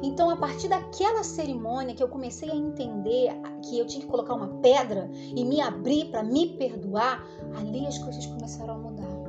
Então, 0.00 0.30
a 0.30 0.36
partir 0.36 0.68
daquela 0.68 1.24
cerimônia 1.24 1.96
que 1.96 2.02
eu 2.02 2.08
comecei 2.08 2.48
a 2.48 2.54
entender 2.54 3.32
que 3.62 3.76
eu 3.76 3.86
tinha 3.86 4.04
que 4.04 4.06
colocar 4.06 4.34
uma 4.34 4.60
pedra 4.60 5.10
e 5.12 5.44
me 5.44 5.60
abrir 5.60 6.04
para 6.06 6.22
me 6.22 6.56
perdoar, 6.56 7.26
ali 7.58 7.84
as 7.84 7.98
coisas 7.98 8.24
começaram 8.26 8.74
a 8.74 8.78
mudar. 8.78 9.21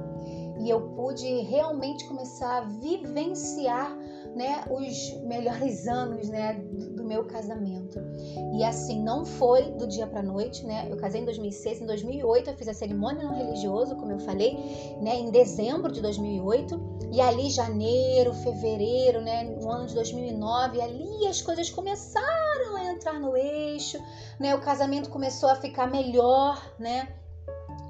E 0.60 0.70
eu 0.70 0.82
pude 0.96 1.28
realmente 1.42 2.06
começar 2.06 2.60
a 2.60 2.62
vivenciar 2.62 3.98
né, 4.36 4.64
os 4.70 5.14
melhores 5.24 5.86
anos 5.88 6.30
né, 6.30 6.54
do 6.54 7.04
meu 7.04 7.26
casamento. 7.26 8.00
E 8.56 8.64
assim, 8.64 9.02
não 9.04 9.26
foi 9.26 9.72
do 9.72 9.88
dia 9.88 10.08
para 10.08 10.22
noite, 10.22 10.66
né? 10.66 10.88
Eu 10.90 10.98
casei 10.98 11.22
em 11.22 11.26
2006, 11.26 11.82
em 11.82 11.86
2008 11.86 12.50
eu 12.50 12.56
fiz 12.56 12.68
a 12.68 12.74
cerimônia 12.74 13.24
no 13.24 13.34
religioso, 13.34 13.96
como 13.96 14.12
eu 14.12 14.20
falei, 14.20 14.58
né, 15.02 15.16
em 15.16 15.32
dezembro 15.32 15.92
de 15.92 16.02
2008, 16.02 16.94
e 17.12 17.22
ali 17.22 17.50
janeiro, 17.50 18.34
fevereiro, 18.34 19.22
né, 19.22 19.44
no 19.44 19.70
ano 19.70 19.88
de 19.88 19.94
2009, 19.96 20.82
ali 20.82 21.28
as 21.28 21.42
coisas 21.42 21.70
começaram 21.70 22.76
a 22.76 22.86
entrar 22.86 23.20
no 23.20 23.36
eixo, 23.36 24.00
né? 24.40 24.56
O 24.56 24.62
casamento 24.62 25.10
começou 25.10 25.50
a 25.50 25.56
ficar 25.56 25.90
melhor, 25.90 26.62
né? 26.80 27.08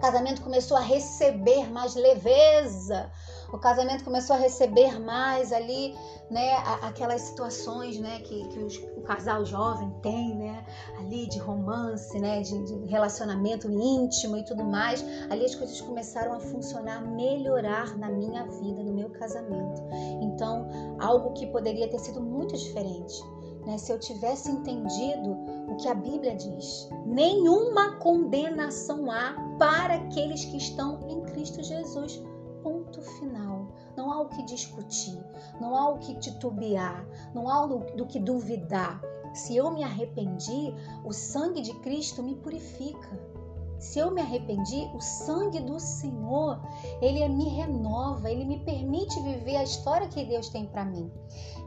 Casamento 0.03 0.41
começou 0.41 0.75
a 0.75 0.81
receber 0.81 1.71
mais 1.71 1.95
leveza, 1.95 3.09
o 3.53 3.57
casamento 3.57 4.03
começou 4.03 4.35
a 4.35 4.39
receber 4.39 4.99
mais 4.99 5.53
ali, 5.53 5.95
né, 6.29 6.57
aquelas 6.81 7.21
situações, 7.21 7.97
né, 8.01 8.19
que, 8.19 8.49
que 8.49 8.59
os, 8.59 8.75
o 8.97 9.01
casal 9.03 9.45
jovem 9.45 9.89
tem, 10.01 10.35
né, 10.35 10.65
ali 10.99 11.25
de 11.29 11.39
romance, 11.39 12.19
né, 12.19 12.41
de, 12.41 12.65
de, 12.65 12.85
relacionamento 12.91 13.71
íntimo 13.71 14.35
e 14.35 14.43
tudo 14.43 14.65
mais. 14.65 15.01
Ali 15.29 15.45
as 15.45 15.55
coisas 15.55 15.79
começaram 15.79 16.33
a 16.33 16.39
funcionar, 16.41 17.01
melhorar 17.01 17.97
na 17.97 18.09
minha 18.09 18.43
vida, 18.43 18.83
no 18.83 18.91
meu 18.91 19.09
casamento. 19.09 19.81
Então, 20.21 20.67
algo 20.99 21.31
que 21.31 21.47
poderia 21.47 21.87
ter 21.87 21.99
sido 21.99 22.19
muito 22.19 22.57
diferente. 22.57 23.23
Né, 23.65 23.77
se 23.77 23.89
eu 23.89 23.97
tivesse 23.97 24.51
entendido 24.51 25.37
o 25.73 25.77
que 25.77 25.87
a 25.87 25.95
Bíblia 25.95 26.35
diz. 26.35 26.89
Nenhuma 27.05 27.97
condenação 27.97 29.11
há 29.11 29.35
para 29.57 29.95
aqueles 29.95 30.45
que 30.45 30.57
estão 30.57 30.99
em 31.09 31.21
Cristo 31.21 31.63
Jesus 31.63 32.21
ponto 32.63 33.01
final. 33.19 33.67
Não 33.97 34.11
há 34.11 34.21
o 34.21 34.29
que 34.29 34.43
discutir, 34.45 35.19
não 35.59 35.75
há 35.75 35.89
o 35.89 35.99
que 35.99 36.15
titubear, 36.15 37.05
não 37.33 37.49
há 37.49 37.67
do 37.67 38.05
que 38.05 38.19
duvidar. 38.19 39.01
Se 39.33 39.55
eu 39.55 39.71
me 39.71 39.83
arrependi, 39.83 40.73
o 41.03 41.11
sangue 41.11 41.61
de 41.61 41.73
Cristo 41.79 42.23
me 42.23 42.35
purifica. 42.35 43.33
Se 43.79 43.99
eu 43.99 44.11
me 44.11 44.21
arrependi, 44.21 44.89
o 44.95 45.01
sangue 45.01 45.59
do 45.59 45.77
Senhor, 45.77 46.57
ele 47.01 47.27
me 47.27 47.49
renova, 47.49 48.31
ele 48.31 48.45
me 48.45 48.59
permite 48.59 49.19
viver 49.21 49.57
a 49.57 49.63
história 49.63 50.07
que 50.07 50.23
Deus 50.23 50.47
tem 50.49 50.65
para 50.65 50.85
mim. 50.85 51.11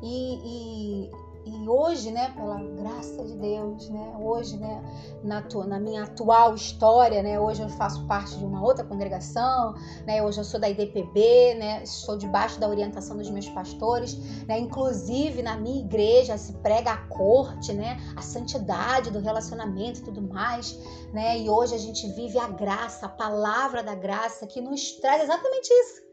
E, 0.02 0.38
e, 0.42 1.10
e 1.46 1.68
hoje, 1.68 2.10
né, 2.10 2.32
pela 2.34 2.60
graça 2.60 3.24
de 3.24 3.36
Deus, 3.36 3.88
né, 3.88 4.16
hoje, 4.20 4.56
né, 4.56 4.82
na, 5.22 5.40
na, 5.66 5.78
minha 5.78 6.02
atual 6.02 6.56
história, 6.56 7.22
né, 7.22 7.38
hoje 7.38 7.62
eu 7.62 7.68
faço 7.68 8.04
parte 8.06 8.36
de 8.36 8.44
uma 8.44 8.60
outra 8.60 8.84
congregação, 8.84 9.74
né, 10.04 10.20
hoje 10.24 10.38
eu 10.40 10.44
sou 10.44 10.58
da 10.58 10.68
IDPB, 10.68 11.54
né, 11.54 11.84
estou 11.84 12.18
debaixo 12.18 12.58
da 12.58 12.68
orientação 12.68 13.16
dos 13.16 13.30
meus 13.30 13.48
pastores, 13.48 14.44
né, 14.46 14.58
inclusive 14.58 15.40
na 15.40 15.56
minha 15.56 15.80
igreja 15.84 16.36
se 16.36 16.52
prega 16.54 16.90
a 16.90 17.06
corte, 17.06 17.72
né, 17.72 17.96
a 18.16 18.22
santidade 18.22 19.12
do 19.12 19.20
relacionamento 19.20 20.00
e 20.00 20.02
tudo 20.02 20.20
mais, 20.20 20.76
né, 21.12 21.38
e 21.38 21.48
hoje 21.48 21.76
a 21.76 21.78
gente 21.78 22.08
vive 22.08 22.40
a 22.40 22.48
graça, 22.48 23.06
a 23.06 23.08
palavra 23.08 23.84
da 23.84 23.94
graça 23.94 24.48
que 24.48 24.60
nos 24.60 24.92
traz 24.96 25.22
exatamente 25.22 25.68
isso 25.72 26.05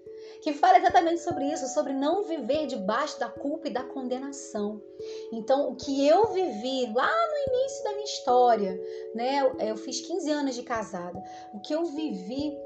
que 0.44 0.54
fala 0.54 0.78
exatamente 0.78 1.22
sobre 1.22 1.46
isso, 1.46 1.68
sobre 1.70 1.94
não 1.94 2.24
viver 2.24 2.68
debaixo 2.68 3.18
da 3.18 3.30
culpa 3.30 3.70
e 3.70 3.74
da 3.74 3.82
condenação. 3.82 4.82
Então, 5.32 5.70
o 5.70 5.76
que 5.76 6.06
eu 6.06 6.34
vivi 6.34 6.92
lá 6.94 7.10
no 7.10 7.54
início 7.54 7.84
da 7.84 7.92
minha 7.92 8.04
história, 8.04 8.82
né? 9.16 9.52
Eu 9.60 9.78
fiz 9.78 10.02
15 10.02 10.30
anos 10.30 10.56
de 10.56 10.64
casada. 10.64 11.18
O 11.54 11.62
que 11.62 11.74
eu 11.74 11.86
vivi 11.86 12.58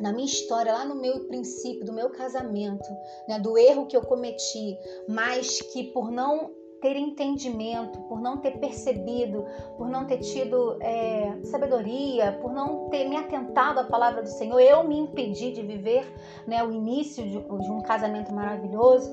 na 0.00 0.12
minha 0.12 0.26
história, 0.26 0.72
lá 0.72 0.84
no 0.84 0.96
meu 0.96 1.20
princípio, 1.28 1.84
do 1.84 1.92
meu 1.92 2.10
casamento, 2.10 2.88
né, 3.28 3.38
do 3.38 3.56
erro 3.56 3.86
que 3.86 3.96
eu 3.96 4.02
cometi, 4.02 4.76
mas 5.08 5.60
que 5.60 5.84
por 5.92 6.10
não 6.10 6.52
ter 6.84 6.96
entendimento, 6.96 7.98
por 8.00 8.20
não 8.20 8.36
ter 8.36 8.58
percebido, 8.58 9.46
por 9.78 9.88
não 9.88 10.04
ter 10.04 10.18
tido 10.18 10.76
é, 10.82 11.34
sabedoria, 11.44 12.32
por 12.42 12.52
não 12.52 12.90
ter 12.90 13.08
me 13.08 13.16
atentado 13.16 13.80
à 13.80 13.84
palavra 13.84 14.20
do 14.20 14.28
Senhor, 14.28 14.60
eu 14.60 14.84
me 14.86 14.98
impedi 14.98 15.50
de 15.50 15.62
viver 15.62 16.04
né, 16.46 16.62
o 16.62 16.70
início 16.70 17.24
de, 17.24 17.40
de 17.40 17.70
um 17.70 17.80
casamento 17.80 18.34
maravilhoso. 18.34 19.10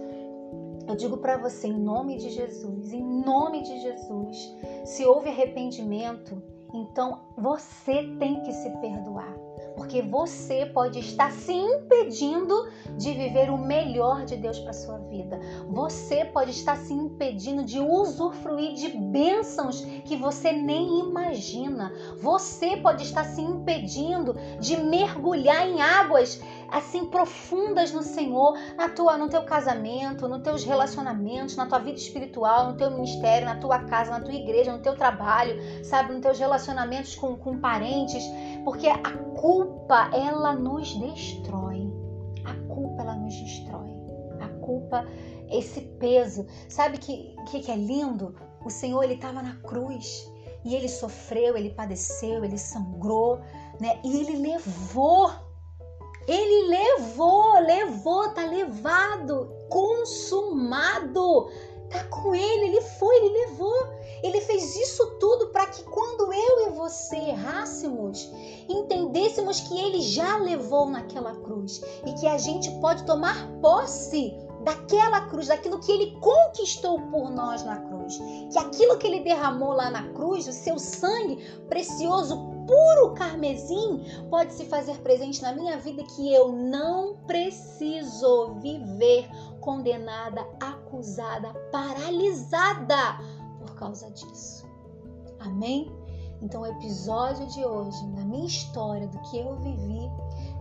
Eu 0.86 0.98
digo 0.98 1.16
para 1.16 1.38
você, 1.38 1.70
em 1.70 1.80
nome 1.80 2.18
de 2.18 2.30
Jesus, 2.32 2.92
em 2.92 3.02
nome 3.02 3.62
de 3.62 3.80
Jesus, 3.80 4.54
se 4.84 5.06
houve 5.06 5.30
arrependimento, 5.30 6.44
então 6.74 7.22
você 7.38 8.04
tem 8.20 8.44
que 8.44 8.52
se 8.52 8.70
perdoar 8.82 9.51
porque 9.76 10.02
você 10.02 10.66
pode 10.66 11.00
estar 11.00 11.32
se 11.32 11.54
impedindo 11.54 12.70
de 12.98 13.14
viver 13.14 13.50
o 13.50 13.58
melhor 13.58 14.26
de 14.26 14.36
Deus 14.36 14.60
para 14.60 14.74
sua 14.74 14.98
vida. 14.98 15.40
Você 15.70 16.26
pode 16.26 16.52
estar 16.52 16.78
se 16.78 16.94
impedindo 16.94 17.64
de 17.64 17.80
usufruir 17.80 18.74
de 18.74 18.90
bênçãos 18.90 19.82
que 20.06 20.16
você 20.16 20.52
nem 20.52 21.00
imagina. 21.00 21.94
Você 22.22 22.78
pode 22.78 23.04
estar 23.04 23.24
se 23.24 23.42
impedindo 23.42 24.36
de 24.60 24.78
mergulhar 24.78 25.68
em 25.68 25.82
águas 25.82 26.42
assim 26.72 27.06
profundas 27.06 27.92
no 27.92 28.02
Senhor, 28.02 28.58
na 28.78 28.88
tua, 28.88 29.18
no 29.18 29.28
teu 29.28 29.44
casamento, 29.44 30.28
nos 30.28 30.42
teus 30.42 30.64
relacionamentos, 30.64 31.56
na 31.58 31.66
tua 31.66 31.80
vida 31.80 31.98
espiritual, 31.98 32.72
no 32.72 32.78
teu 32.78 32.90
ministério, 32.90 33.46
na 33.46 33.56
tua 33.56 33.80
casa, 33.80 34.12
na 34.12 34.22
tua 34.22 34.34
igreja, 34.34 34.72
no 34.72 34.80
teu 34.80 34.96
trabalho, 34.96 35.60
sabe, 35.84 36.14
nos 36.14 36.22
teus 36.22 36.40
relacionamentos 36.40 37.14
com, 37.16 37.36
com 37.36 37.60
parentes, 37.60 38.24
porque 38.64 38.88
a 38.88 39.18
culpa 39.40 40.10
ela 40.14 40.56
nos 40.56 40.94
destrói. 40.96 41.92
A 42.46 42.54
culpa 42.74 43.02
ela 43.02 43.16
nos 43.16 43.36
destrói. 43.36 43.90
A 44.40 44.48
culpa, 44.66 45.06
esse 45.50 45.82
peso, 46.00 46.46
sabe 46.70 46.98
que 46.98 47.36
que, 47.50 47.60
que 47.60 47.72
é 47.72 47.76
lindo? 47.76 48.36
O 48.64 48.70
Senhor 48.70 49.04
ele 49.04 49.16
estava 49.16 49.42
na 49.42 49.56
cruz 49.58 50.32
e 50.64 50.76
ele 50.76 50.88
sofreu, 50.88 51.58
ele 51.58 51.72
padeceu, 51.72 52.44
ele 52.44 52.58
sangrou, 52.58 53.40
né? 53.80 54.00
E 54.04 54.20
ele 54.20 54.38
levou 54.38 55.32
ele 56.28 56.68
levou, 56.68 57.60
levou, 57.60 58.30
tá 58.30 58.46
levado, 58.46 59.52
consumado. 59.70 61.50
Tá 61.90 62.04
com 62.06 62.34
ele, 62.34 62.66
ele 62.66 62.82
foi, 62.82 63.16
ele 63.18 63.40
levou. 63.40 63.88
Ele 64.24 64.42
fez 64.42 64.76
isso 64.76 65.06
tudo 65.20 65.48
para 65.48 65.68
que 65.68 65.84
quando 65.84 66.32
eu 66.32 66.68
e 66.68 66.70
você 66.72 67.16
errássemos, 67.16 68.32
entendêssemos 68.70 69.62
que 69.62 69.78
ele 69.78 70.02
já 70.02 70.38
levou 70.38 70.88
naquela 70.88 71.36
cruz 71.36 71.82
e 72.06 72.14
que 72.14 72.28
a 72.28 72.38
gente 72.38 72.70
pode 72.80 73.04
tomar 73.06 73.48
posse 73.62 74.34
daquela 74.64 75.22
cruz, 75.28 75.48
daquilo 75.48 75.80
que 75.80 75.92
ele 75.92 76.18
conquistou 76.20 77.00
por 77.00 77.30
nós 77.30 77.64
na 77.64 77.78
cruz. 77.78 78.20
Que 78.52 78.60
aquilo 78.60 78.98
que 78.98 79.08
ele 79.08 79.22
derramou 79.22 79.74
lá 79.74 79.90
na 79.90 80.10
cruz, 80.10 80.48
o 80.48 80.54
seu 80.54 80.78
sangue 80.78 81.38
precioso 81.68 82.52
puro 82.68 83.14
carmesim 83.16 84.06
pode 84.30 84.54
se 84.54 84.66
fazer 84.66 84.98
presente 85.00 85.42
na 85.42 85.54
minha 85.54 85.78
vida 85.78 86.04
que 86.04 86.34
eu 86.34 86.52
não 86.52 87.18
preciso 87.28 88.56
viver 88.62 89.28
condenada, 89.60 90.48
acusada, 90.60 91.54
paralisada 91.72 93.20
causa 93.82 94.12
disso. 94.12 94.70
Amém? 95.40 95.92
Então, 96.42 96.62
o 96.62 96.66
episódio 96.66 97.46
de 97.48 97.66
hoje, 97.66 98.08
na 98.10 98.24
minha 98.24 98.46
história, 98.46 99.08
do 99.08 99.20
que 99.24 99.40
eu 99.40 99.56
vivi, 99.58 100.08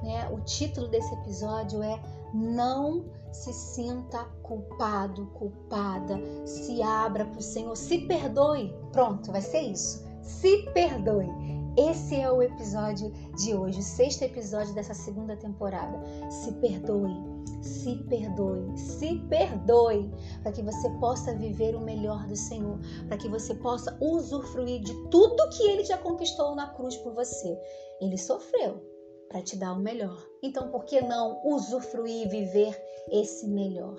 né, 0.03 0.29
o 0.31 0.41
título 0.41 0.89
desse 0.89 1.13
episódio 1.15 1.83
é 1.83 2.01
Não 2.33 3.05
se 3.31 3.53
sinta 3.53 4.25
culpado, 4.43 5.27
culpada, 5.35 6.19
se 6.47 6.83
abra 6.83 7.25
para 7.25 7.39
o 7.39 7.43
Senhor, 7.43 7.77
se 7.77 7.99
perdoe. 8.07 8.75
Pronto, 8.93 9.31
vai 9.31 9.43
ser 9.43 9.61
isso. 9.61 10.05
Se 10.23 10.65
perdoe. 10.73 11.29
Esse 11.77 12.21
é 12.21 12.31
o 12.31 12.43
episódio 12.43 13.11
de 13.37 13.55
hoje, 13.55 13.79
o 13.79 13.83
sexto 13.83 14.23
episódio 14.23 14.75
dessa 14.75 14.93
segunda 14.93 15.37
temporada. 15.37 15.99
Se 16.29 16.53
perdoe, 16.55 17.17
se 17.61 17.97
perdoe, 18.09 18.77
se 18.77 19.17
perdoe, 19.29 20.11
para 20.43 20.53
que 20.53 20.63
você 20.63 20.89
possa 20.99 21.35
viver 21.35 21.75
o 21.75 21.81
melhor 21.81 22.27
do 22.27 22.37
Senhor, 22.37 22.79
para 23.07 23.17
que 23.17 23.29
você 23.29 23.55
possa 23.55 23.97
usufruir 24.01 24.81
de 24.81 24.95
tudo 25.11 25.49
que 25.51 25.63
Ele 25.65 25.85
já 25.85 25.99
conquistou 25.99 26.55
na 26.55 26.69
cruz 26.69 26.97
por 26.97 27.15
você. 27.15 27.59
Ele 28.01 28.17
sofreu 28.17 28.83
para 29.29 29.43
te 29.43 29.57
dar 29.57 29.73
o 29.73 29.79
melhor. 29.79 30.27
Então, 30.43 30.71
por 30.71 30.85
que 30.85 31.01
não 31.01 31.41
usufruir 31.45 32.27
e 32.27 32.29
viver 32.29 32.77
esse 33.11 33.47
melhor? 33.47 33.97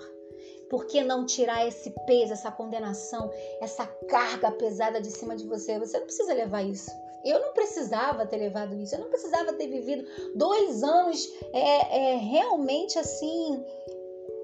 Por 0.68 0.86
que 0.86 1.02
não 1.04 1.26
tirar 1.26 1.66
esse 1.66 1.90
peso, 2.06 2.32
essa 2.32 2.50
condenação, 2.50 3.30
essa 3.60 3.86
carga 3.86 4.50
pesada 4.52 5.00
de 5.00 5.10
cima 5.10 5.36
de 5.36 5.46
você? 5.46 5.78
Você 5.78 5.98
não 5.98 6.06
precisa 6.06 6.32
levar 6.32 6.62
isso. 6.62 6.90
Eu 7.24 7.40
não 7.40 7.52
precisava 7.52 8.26
ter 8.26 8.36
levado 8.36 8.74
isso, 8.76 8.94
eu 8.94 9.00
não 9.00 9.08
precisava 9.08 9.52
ter 9.52 9.68
vivido 9.68 10.04
dois 10.34 10.82
anos 10.82 11.32
é, 11.52 12.14
é, 12.14 12.16
realmente 12.16 12.98
assim 12.98 13.64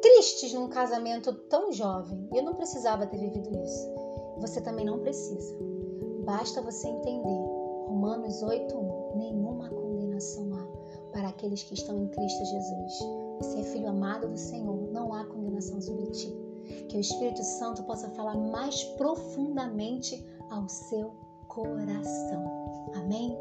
tristes 0.01 0.53
num 0.53 0.69
casamento 0.69 1.33
tão 1.49 1.73
jovem. 1.73 2.29
Eu 2.33 2.43
não 2.43 2.55
precisava 2.55 3.07
ter 3.07 3.19
vivido 3.19 3.51
isso. 3.63 3.89
Você 4.39 4.61
também 4.61 4.85
não 4.85 5.01
precisa. 5.01 5.57
Basta 6.25 6.63
você 6.63 6.89
entender. 6.89 7.59
Romanos 7.89 8.43
8:1. 8.43 9.17
Nenhuma 9.17 9.69
condenação 9.71 10.55
há 10.55 10.69
para 11.11 11.29
aqueles 11.29 11.63
que 11.63 11.75
estão 11.75 11.99
em 11.99 12.09
Cristo 12.09 12.45
Jesus. 12.45 12.93
Você 13.39 13.61
é 13.61 13.65
filho 13.65 13.89
amado 13.89 14.29
do 14.29 14.37
Senhor, 14.37 14.91
não 14.93 15.13
há 15.13 15.25
condenação 15.25 15.81
sobre 15.81 16.07
ti. 16.09 16.37
Que 16.89 16.97
o 16.97 17.01
Espírito 17.01 17.43
Santo 17.43 17.83
possa 17.85 18.09
falar 18.11 18.37
mais 18.37 18.85
profundamente 18.85 20.25
ao 20.51 20.69
seu 20.69 21.13
coração. 21.49 22.45
Amém? 22.95 23.37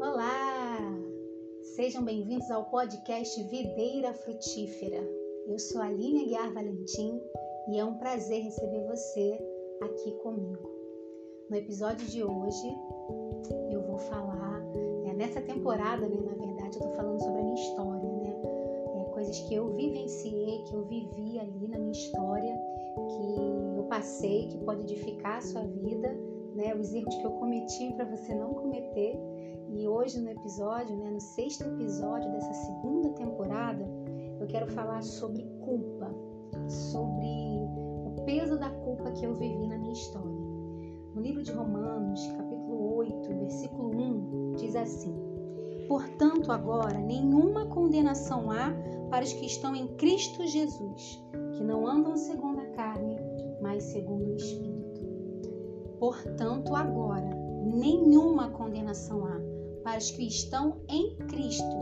Olá! 0.00 0.78
Sejam 1.76 2.04
bem-vindos 2.04 2.50
ao 2.50 2.64
podcast 2.66 3.42
Videira 3.44 4.12
Frutífera. 4.12 5.00
Eu 5.46 5.58
sou 5.58 5.80
a 5.80 5.86
Aline 5.86 6.26
Guiar 6.26 6.52
Valentim 6.52 7.22
e 7.68 7.78
é 7.78 7.84
um 7.84 7.96
prazer 7.98 8.42
receber 8.42 8.84
você 8.86 9.38
aqui 9.80 10.12
comigo. 10.18 10.68
No 11.48 11.56
episódio 11.56 12.06
de 12.08 12.22
hoje, 12.22 12.68
eu 13.70 13.80
vou 13.82 13.98
falar 13.98 14.37
nessa 15.18 15.40
temporada, 15.40 16.08
né, 16.08 16.16
na 16.24 16.46
verdade, 16.46 16.78
eu 16.78 16.82
tô 16.82 16.90
falando 16.90 17.20
sobre 17.20 17.40
a 17.40 17.42
minha 17.42 17.56
história, 17.56 18.08
né? 18.08 18.34
É, 18.94 19.04
coisas 19.12 19.40
que 19.40 19.54
eu 19.54 19.74
vivenciei, 19.74 20.62
que 20.62 20.72
eu 20.72 20.84
vivi 20.84 21.40
ali 21.40 21.66
na 21.66 21.76
minha 21.76 21.90
história, 21.90 22.56
que 22.94 23.76
eu 23.76 23.84
passei, 23.90 24.46
que 24.46 24.58
pode 24.58 24.82
edificar 24.82 25.38
a 25.38 25.40
sua 25.40 25.64
vida, 25.64 26.08
né? 26.54 26.72
Os 26.76 26.94
erros 26.94 27.16
que 27.16 27.24
eu 27.24 27.32
cometi 27.32 27.92
para 27.94 28.04
você 28.04 28.32
não 28.32 28.54
cometer. 28.54 29.18
E 29.70 29.88
hoje 29.88 30.20
no 30.20 30.30
episódio, 30.30 30.96
né, 30.96 31.10
no 31.10 31.20
sexto 31.20 31.64
episódio 31.64 32.30
dessa 32.30 32.54
segunda 32.54 33.10
temporada, 33.10 33.84
eu 34.40 34.46
quero 34.46 34.68
falar 34.68 35.02
sobre 35.02 35.42
culpa, 35.60 36.14
sobre 36.68 37.26
o 38.06 38.22
peso 38.24 38.56
da 38.56 38.70
culpa 38.70 39.10
que 39.10 39.26
eu 39.26 39.34
vivi 39.34 39.66
na 39.66 39.76
minha 39.78 39.92
história. 39.92 40.38
No 41.14 41.20
livro 41.20 41.42
de 41.42 41.50
Romanos, 41.50 42.24
capítulo 42.28 42.96
8, 42.96 43.28
versículo 43.40 43.90
1, 43.90 44.47
diz 44.58 44.76
assim: 44.76 45.14
Portanto, 45.86 46.52
agora 46.52 46.98
nenhuma 46.98 47.66
condenação 47.66 48.50
há 48.50 48.74
para 49.10 49.24
os 49.24 49.32
que 49.32 49.46
estão 49.46 49.74
em 49.74 49.88
Cristo 49.96 50.46
Jesus, 50.46 51.22
que 51.56 51.64
não 51.64 51.86
andam 51.86 52.16
segundo 52.16 52.60
a 52.60 52.66
carne, 52.66 53.16
mas 53.62 53.84
segundo 53.84 54.32
o 54.32 54.36
Espírito. 54.36 55.00
Portanto, 55.98 56.74
agora 56.74 57.30
nenhuma 57.64 58.50
condenação 58.50 59.24
há 59.24 59.40
para 59.82 59.98
os 59.98 60.10
que 60.10 60.26
estão 60.26 60.76
em 60.88 61.16
Cristo, 61.28 61.76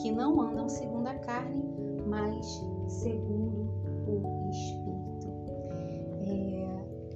que 0.00 0.10
não 0.10 0.40
andam 0.40 0.68
segundo 0.68 1.06
a 1.06 1.14
carne, 1.14 1.62
mas 2.06 2.46
segundo 2.88 3.68
o 4.06 4.50
Espírito. 4.50 5.28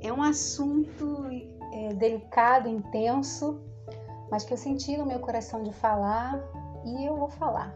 É, 0.03 0.09
é 0.09 0.13
um 0.13 0.23
assunto 0.23 1.25
é, 1.73 1.95
delicado, 1.95 2.69
intenso 2.69 3.61
mas 4.35 4.43
que 4.43 4.53
eu 4.53 4.57
senti 4.57 4.97
no 4.97 5.07
meu 5.07 5.21
coração 5.21 5.63
de 5.63 5.73
falar 5.73 6.43
e 6.85 7.07
eu 7.07 7.17
vou 7.17 7.29
falar. 7.29 7.73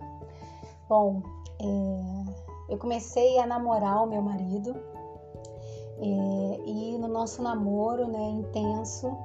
Bom, 0.88 1.22
é, 1.60 2.72
eu 2.72 2.76
comecei 2.76 3.38
a 3.38 3.46
namorar 3.46 4.02
o 4.02 4.08
meu 4.08 4.20
marido 4.20 4.74
é, 6.00 6.60
e 6.66 6.98
no 6.98 7.06
nosso 7.06 7.40
namoro, 7.42 8.08
né, 8.08 8.30
intenso, 8.30 9.16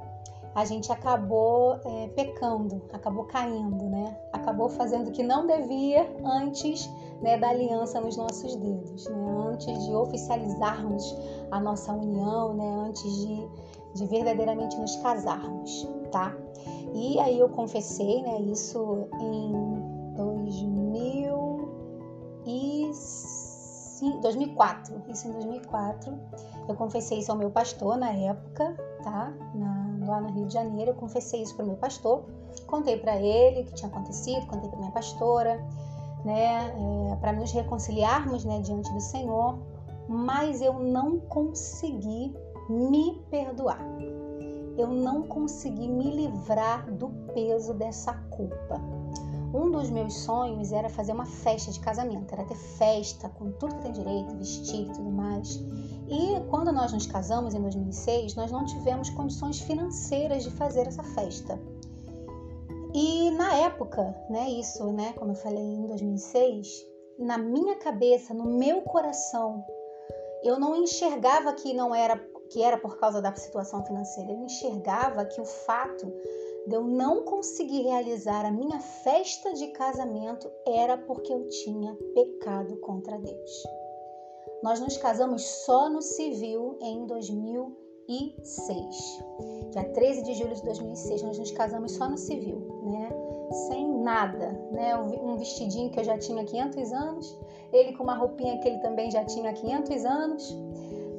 a 0.54 0.64
gente 0.64 0.92
acabou 0.92 1.80
é, 1.84 2.06
pecando, 2.14 2.80
acabou 2.92 3.24
caindo, 3.24 3.84
né? 3.84 4.16
Acabou 4.32 4.68
fazendo 4.68 5.08
o 5.08 5.10
que 5.10 5.24
não 5.24 5.44
devia 5.44 6.08
antes 6.24 6.88
né, 7.20 7.36
da 7.36 7.48
aliança 7.48 8.00
nos 8.00 8.16
nossos 8.16 8.54
dedos, 8.54 9.08
né? 9.08 9.48
Antes 9.48 9.84
de 9.84 9.92
oficializarmos 9.92 11.16
a 11.50 11.58
nossa 11.58 11.92
união, 11.92 12.54
né? 12.54 12.86
Antes 12.86 13.12
de, 13.26 13.48
de 13.94 14.06
verdadeiramente 14.06 14.76
nos 14.76 14.94
casarmos, 14.98 15.88
tá? 16.12 16.32
E 16.94 17.18
aí 17.18 17.38
eu 17.38 17.48
confessei, 17.48 18.22
né, 18.22 18.40
isso 18.40 19.08
em 19.20 20.14
2000 20.14 21.68
e 22.46 22.90
2004, 24.20 25.02
isso 25.08 25.28
em 25.28 25.32
2004. 25.32 26.16
Eu 26.68 26.74
confessei 26.76 27.18
isso 27.18 27.32
ao 27.32 27.38
meu 27.38 27.50
pastor 27.50 27.96
na 27.96 28.10
época, 28.10 28.76
tá? 29.02 29.34
Na, 29.54 30.06
lá 30.06 30.20
no 30.20 30.30
Rio 30.30 30.46
de 30.46 30.54
Janeiro, 30.54 30.92
eu 30.92 30.94
confessei 30.94 31.42
isso 31.42 31.54
para 31.56 31.64
o 31.64 31.68
meu 31.68 31.76
pastor. 31.76 32.24
Contei 32.66 32.96
para 32.96 33.16
ele 33.16 33.62
o 33.62 33.64
que 33.64 33.74
tinha 33.74 33.90
acontecido, 33.90 34.46
contei 34.46 34.68
para 34.70 34.78
minha 34.78 34.92
pastora. 34.92 35.60
né, 36.24 36.72
é, 37.12 37.16
para 37.16 37.32
nos 37.32 37.52
reconciliarmos, 37.52 38.44
né, 38.46 38.58
diante 38.60 38.90
do 38.92 39.00
Senhor, 39.00 39.58
mas 40.08 40.62
eu 40.62 40.72
não 40.72 41.20
consegui 41.20 42.34
me 42.68 43.22
perdoar. 43.30 43.78
Eu 44.76 44.88
não 44.88 45.22
consegui 45.22 45.88
me 45.88 46.10
livrar 46.10 46.90
do 46.92 47.08
peso 47.32 47.74
dessa 47.74 48.12
culpa. 48.30 48.80
Um 49.54 49.70
dos 49.70 49.88
meus 49.88 50.14
sonhos 50.14 50.72
era 50.72 50.88
fazer 50.88 51.12
uma 51.12 51.26
festa 51.26 51.70
de 51.70 51.78
casamento, 51.78 52.32
era 52.32 52.44
ter 52.44 52.56
festa 52.56 53.28
com 53.28 53.52
tudo 53.52 53.76
que 53.76 53.82
tem 53.82 53.92
direito, 53.92 54.36
vestido 54.36 54.90
e 54.90 54.94
tudo 54.94 55.10
mais. 55.10 55.60
E 56.08 56.40
quando 56.50 56.72
nós 56.72 56.92
nos 56.92 57.06
casamos 57.06 57.54
em 57.54 57.60
2006, 57.62 58.34
nós 58.34 58.50
não 58.50 58.64
tivemos 58.64 59.10
condições 59.10 59.60
financeiras 59.60 60.42
de 60.42 60.50
fazer 60.50 60.88
essa 60.88 61.04
festa. 61.04 61.56
E 62.92 63.30
na 63.30 63.54
época, 63.54 64.14
né, 64.28 64.50
isso, 64.50 64.92
né, 64.92 65.12
como 65.16 65.32
eu 65.32 65.36
falei 65.36 65.62
em 65.62 65.86
2006, 65.86 66.68
na 67.18 67.38
minha 67.38 67.76
cabeça, 67.76 68.34
no 68.34 68.44
meu 68.44 68.82
coração, 68.82 69.64
eu 70.42 70.58
não 70.58 70.76
enxergava 70.76 71.52
que 71.52 71.72
não 71.72 71.94
era 71.94 72.16
que 72.50 72.62
era 72.62 72.78
por 72.78 72.98
causa 72.98 73.20
da 73.20 73.34
situação 73.34 73.84
financeira. 73.84 74.32
Eu 74.32 74.44
enxergava 74.44 75.24
que 75.24 75.40
o 75.40 75.44
fato 75.44 76.06
de 76.66 76.74
eu 76.74 76.84
não 76.84 77.24
conseguir 77.24 77.82
realizar 77.82 78.44
a 78.44 78.50
minha 78.50 78.80
festa 78.80 79.52
de 79.52 79.68
casamento 79.68 80.50
era 80.66 80.96
porque 80.96 81.32
eu 81.32 81.46
tinha 81.48 81.94
pecado 82.14 82.76
contra 82.78 83.18
Deus. 83.18 83.62
Nós 84.62 84.80
nos 84.80 84.96
casamos 84.96 85.42
só 85.42 85.90
no 85.90 86.00
civil 86.00 86.78
em 86.80 87.06
2006. 87.06 89.24
Dia 89.72 89.84
13 89.92 90.22
de 90.22 90.34
julho 90.34 90.54
de 90.54 90.64
2006, 90.64 91.22
nós 91.22 91.38
nos 91.38 91.50
casamos 91.50 91.92
só 91.92 92.08
no 92.08 92.16
civil, 92.16 92.66
né? 92.84 93.10
Sem 93.68 93.86
nada, 93.98 94.52
né? 94.72 94.96
Um 94.96 95.36
vestidinho 95.36 95.90
que 95.90 96.00
eu 96.00 96.04
já 96.04 96.16
tinha 96.16 96.44
500 96.44 96.92
anos, 96.92 97.38
ele 97.72 97.92
com 97.94 98.04
uma 98.04 98.14
roupinha 98.14 98.58
que 98.60 98.68
ele 98.68 98.78
também 98.78 99.10
já 99.10 99.22
tinha 99.24 99.52
500 99.52 100.04
anos 100.06 100.56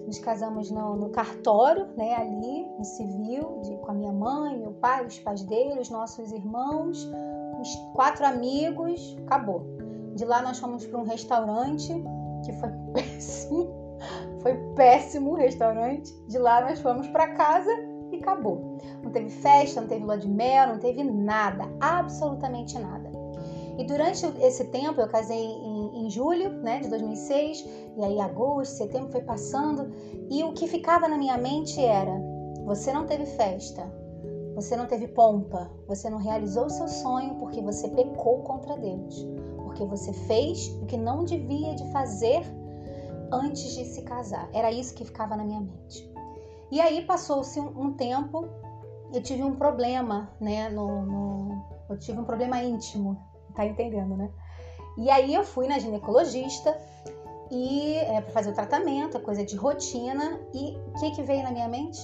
nos 0.06 0.20
casamos 0.20 0.70
no, 0.72 0.96
no 0.96 1.10
cartório, 1.10 1.88
né, 1.98 2.16
ali 2.16 2.66
no 2.78 2.84
civil, 2.84 3.62
de, 3.64 3.76
com 3.78 3.92
a 3.92 3.94
minha 3.94 4.14
mãe, 4.14 4.58
meu 4.58 4.72
pai, 4.74 5.06
os 5.06 5.20
pais 5.20 5.44
dele, 5.44 5.80
os 5.80 5.90
nossos 5.90 6.32
irmãos, 6.32 7.10
uns 7.60 7.76
quatro 7.94 8.26
amigos, 8.26 9.18
acabou. 9.26 9.66
De 10.16 10.24
lá 10.24 10.42
nós 10.42 10.60
fomos 10.60 10.86
para 10.86 11.00
um 11.00 11.04
restaurante 11.04 11.94
que 12.46 12.54
foi 12.54 12.70
péssimo, 12.94 13.70
foi 14.42 14.54
péssimo 14.76 15.32
o 15.32 15.36
restaurante. 15.36 16.14
De 16.28 16.38
lá 16.38 16.62
nós 16.62 16.80
fomos 16.80 17.08
para 17.08 17.34
casa 17.34 17.72
e 18.12 18.18
acabou. 18.18 18.78
Não 19.04 19.12
teve 19.12 19.30
festa, 19.30 19.82
não 19.82 19.88
teve 19.88 20.06
lua 20.06 20.18
de 20.18 20.28
mel, 20.28 20.68
não 20.68 20.80
teve 20.80 21.04
nada, 21.04 21.66
absolutamente 21.80 22.78
nada. 22.78 23.15
E 23.78 23.84
durante 23.84 24.26
esse 24.42 24.66
tempo, 24.66 25.02
eu 25.02 25.08
casei 25.08 25.38
em, 25.38 26.06
em, 26.06 26.10
julho 26.10 26.50
né, 26.62 26.80
de 26.80 26.90
2006, 26.90 27.66
e 27.98 28.04
aí 28.04 28.20
agosto, 28.22 28.78
setembro 28.78 29.12
foi 29.12 29.22
passando, 29.22 29.92
e 30.30 30.44
o 30.44 30.54
que 30.54 30.68
ficava 30.68 31.08
na 31.08 31.18
minha 31.18 31.38
mente 31.38 31.84
era: 31.84 32.18
você 32.66 32.94
não 32.94 33.06
teve 33.06 33.26
festa, 33.26 33.92
você 34.56 34.78
não 34.78 34.86
teve 34.86 35.10
pompa, 35.10 35.70
você 35.88 36.10
não 36.10 36.18
realizou 36.18 36.68
o 36.68 36.70
seu 36.70 36.88
sonho 36.88 37.36
porque 37.36 37.62
você 37.62 37.90
pecou 37.90 38.44
contra 38.44 38.78
Deus, 38.78 39.28
porque 39.64 39.84
você 39.84 40.14
fez 40.14 40.70
o 40.82 40.86
que 40.86 40.96
não 40.96 41.26
devia 41.26 41.76
de 41.76 41.86
fazer 41.92 42.44
antes 43.32 43.76
de 43.76 43.84
se 43.84 44.04
casar. 44.04 44.50
Era 44.54 44.72
isso 44.72 44.94
que 44.94 45.04
ficava 45.04 45.36
na 45.36 45.44
minha 45.44 45.60
mente. 45.60 46.10
E 46.72 46.80
aí 46.80 47.02
passou-se 47.06 47.60
um, 47.60 47.68
um, 47.78 47.94
tempo, 47.94 48.48
eu 49.14 49.22
tive 49.22 49.44
um 49.44 49.56
problema, 49.56 50.30
né? 50.40 50.70
No, 50.70 51.06
no, 51.06 51.66
eu 51.90 52.00
tive 52.00 52.20
um 52.20 52.24
problema 52.24 52.64
íntimo 52.64 53.35
tá 53.56 53.66
entendendo, 53.66 54.16
né? 54.16 54.30
E 54.98 55.10
aí 55.10 55.34
eu 55.34 55.44
fui 55.44 55.68
na 55.68 55.78
ginecologista 55.78 56.78
e 57.52 57.96
é, 57.96 58.22
para 58.22 58.32
fazer 58.32 58.52
o 58.52 58.54
tratamento, 58.54 59.18
é 59.18 59.20
coisa 59.20 59.44
de 59.44 59.56
rotina. 59.56 60.40
E 60.54 60.78
o 60.88 61.00
que, 61.00 61.12
que 61.12 61.24
veio 61.24 61.44
na 61.44 61.52
minha 61.52 61.68
mente? 61.68 62.00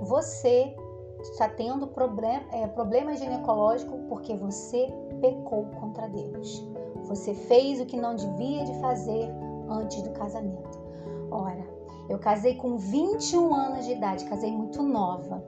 Você 0.00 0.74
está 1.22 1.48
tendo 1.48 1.86
problem, 1.86 2.40
é, 2.52 2.66
problema 2.68 3.14
ginecológico 3.14 3.98
porque 4.08 4.34
você 4.36 4.92
pecou 5.20 5.66
contra 5.80 6.08
Deus. 6.08 6.64
Você 7.04 7.34
fez 7.34 7.80
o 7.80 7.86
que 7.86 7.96
não 7.96 8.14
devia 8.14 8.64
de 8.64 8.74
fazer 8.80 9.30
antes 9.68 10.02
do 10.02 10.10
casamento. 10.10 10.80
Ora, 11.30 11.64
eu 12.08 12.18
casei 12.18 12.56
com 12.56 12.76
21 12.76 13.54
anos 13.54 13.84
de 13.84 13.92
idade, 13.92 14.24
casei 14.24 14.50
muito 14.50 14.82
nova. 14.82 15.42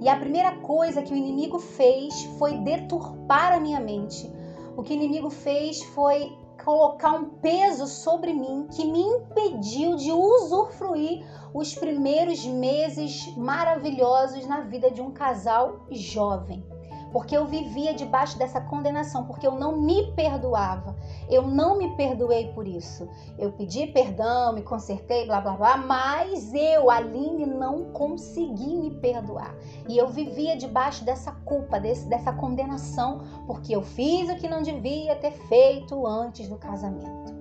E 0.00 0.08
a 0.08 0.16
primeira 0.16 0.56
coisa 0.58 1.02
que 1.02 1.12
o 1.12 1.16
inimigo 1.16 1.58
fez 1.58 2.24
foi 2.38 2.58
deturpar 2.58 3.52
a 3.52 3.60
minha 3.60 3.80
mente 3.80 4.32
o 4.78 4.82
que 4.84 4.92
o 4.92 4.94
inimigo 4.94 5.28
fez 5.28 5.82
foi 5.82 6.38
colocar 6.64 7.10
um 7.10 7.24
peso 7.40 7.88
sobre 7.88 8.32
mim 8.32 8.68
que 8.70 8.84
me 8.84 9.00
impediu 9.00 9.96
de 9.96 10.12
usufruir 10.12 11.26
os 11.52 11.74
primeiros 11.74 12.46
meses 12.46 13.26
maravilhosos 13.36 14.46
na 14.46 14.60
vida 14.60 14.88
de 14.88 15.02
um 15.02 15.10
casal 15.10 15.84
jovem 15.90 16.64
porque 17.12 17.36
eu 17.36 17.46
vivia 17.46 17.94
debaixo 17.94 18.38
dessa 18.38 18.60
condenação, 18.60 19.24
porque 19.24 19.46
eu 19.46 19.52
não 19.52 19.80
me 19.80 20.12
perdoava. 20.12 20.96
Eu 21.28 21.42
não 21.42 21.78
me 21.78 21.96
perdoei 21.96 22.48
por 22.52 22.66
isso. 22.66 23.08
Eu 23.38 23.52
pedi 23.52 23.86
perdão, 23.86 24.52
me 24.52 24.62
consertei, 24.62 25.26
blá 25.26 25.40
blá 25.40 25.52
blá, 25.52 25.76
mas 25.76 26.52
eu, 26.52 26.90
Aline, 26.90 27.46
não 27.46 27.92
consegui 27.92 28.76
me 28.76 28.90
perdoar. 28.90 29.54
E 29.88 29.96
eu 29.96 30.08
vivia 30.08 30.56
debaixo 30.56 31.04
dessa 31.04 31.32
culpa, 31.32 31.80
desse, 31.80 32.08
dessa 32.08 32.32
condenação, 32.32 33.22
porque 33.46 33.74
eu 33.74 33.82
fiz 33.82 34.28
o 34.30 34.36
que 34.36 34.48
não 34.48 34.62
devia 34.62 35.16
ter 35.16 35.32
feito 35.32 36.06
antes 36.06 36.48
do 36.48 36.56
casamento. 36.56 37.36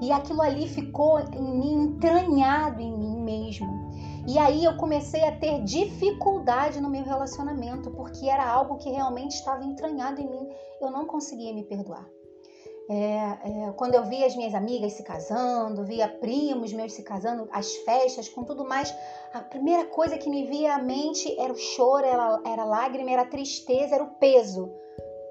E 0.00 0.12
aquilo 0.12 0.42
ali 0.42 0.68
ficou 0.68 1.20
em 1.20 1.58
mim, 1.58 1.82
entranhado 1.84 2.80
em 2.80 2.96
mim 2.96 3.22
mesmo. 3.22 3.83
E 4.26 4.38
aí 4.38 4.64
eu 4.64 4.76
comecei 4.76 5.22
a 5.24 5.36
ter 5.36 5.62
dificuldade 5.64 6.80
no 6.80 6.88
meu 6.88 7.04
relacionamento, 7.04 7.90
porque 7.90 8.26
era 8.28 8.46
algo 8.46 8.78
que 8.78 8.90
realmente 8.90 9.32
estava 9.32 9.62
entranhado 9.62 10.20
em 10.20 10.28
mim. 10.28 10.48
Eu 10.80 10.90
não 10.90 11.06
conseguia 11.06 11.52
me 11.52 11.62
perdoar. 11.62 12.08
É, 12.88 12.94
é, 12.94 13.72
quando 13.76 13.94
eu 13.94 14.04
via 14.04 14.26
as 14.26 14.34
minhas 14.34 14.54
amigas 14.54 14.94
se 14.94 15.02
casando, 15.02 15.84
via 15.84 16.08
primos 16.08 16.72
meus 16.72 16.92
se 16.92 17.02
casando, 17.02 17.48
as 17.50 17.74
festas, 17.76 18.28
com 18.28 18.44
tudo 18.44 18.64
mais, 18.66 18.94
a 19.32 19.40
primeira 19.40 19.86
coisa 19.86 20.18
que 20.18 20.28
me 20.28 20.46
via 20.46 20.74
à 20.74 20.78
mente 20.78 21.38
era 21.38 21.52
o 21.52 21.56
choro, 21.56 22.04
era, 22.04 22.40
era 22.46 22.62
a 22.62 22.66
lágrima, 22.66 23.10
era 23.10 23.22
a 23.22 23.26
tristeza, 23.26 23.94
era 23.94 24.04
o 24.04 24.14
peso 24.14 24.70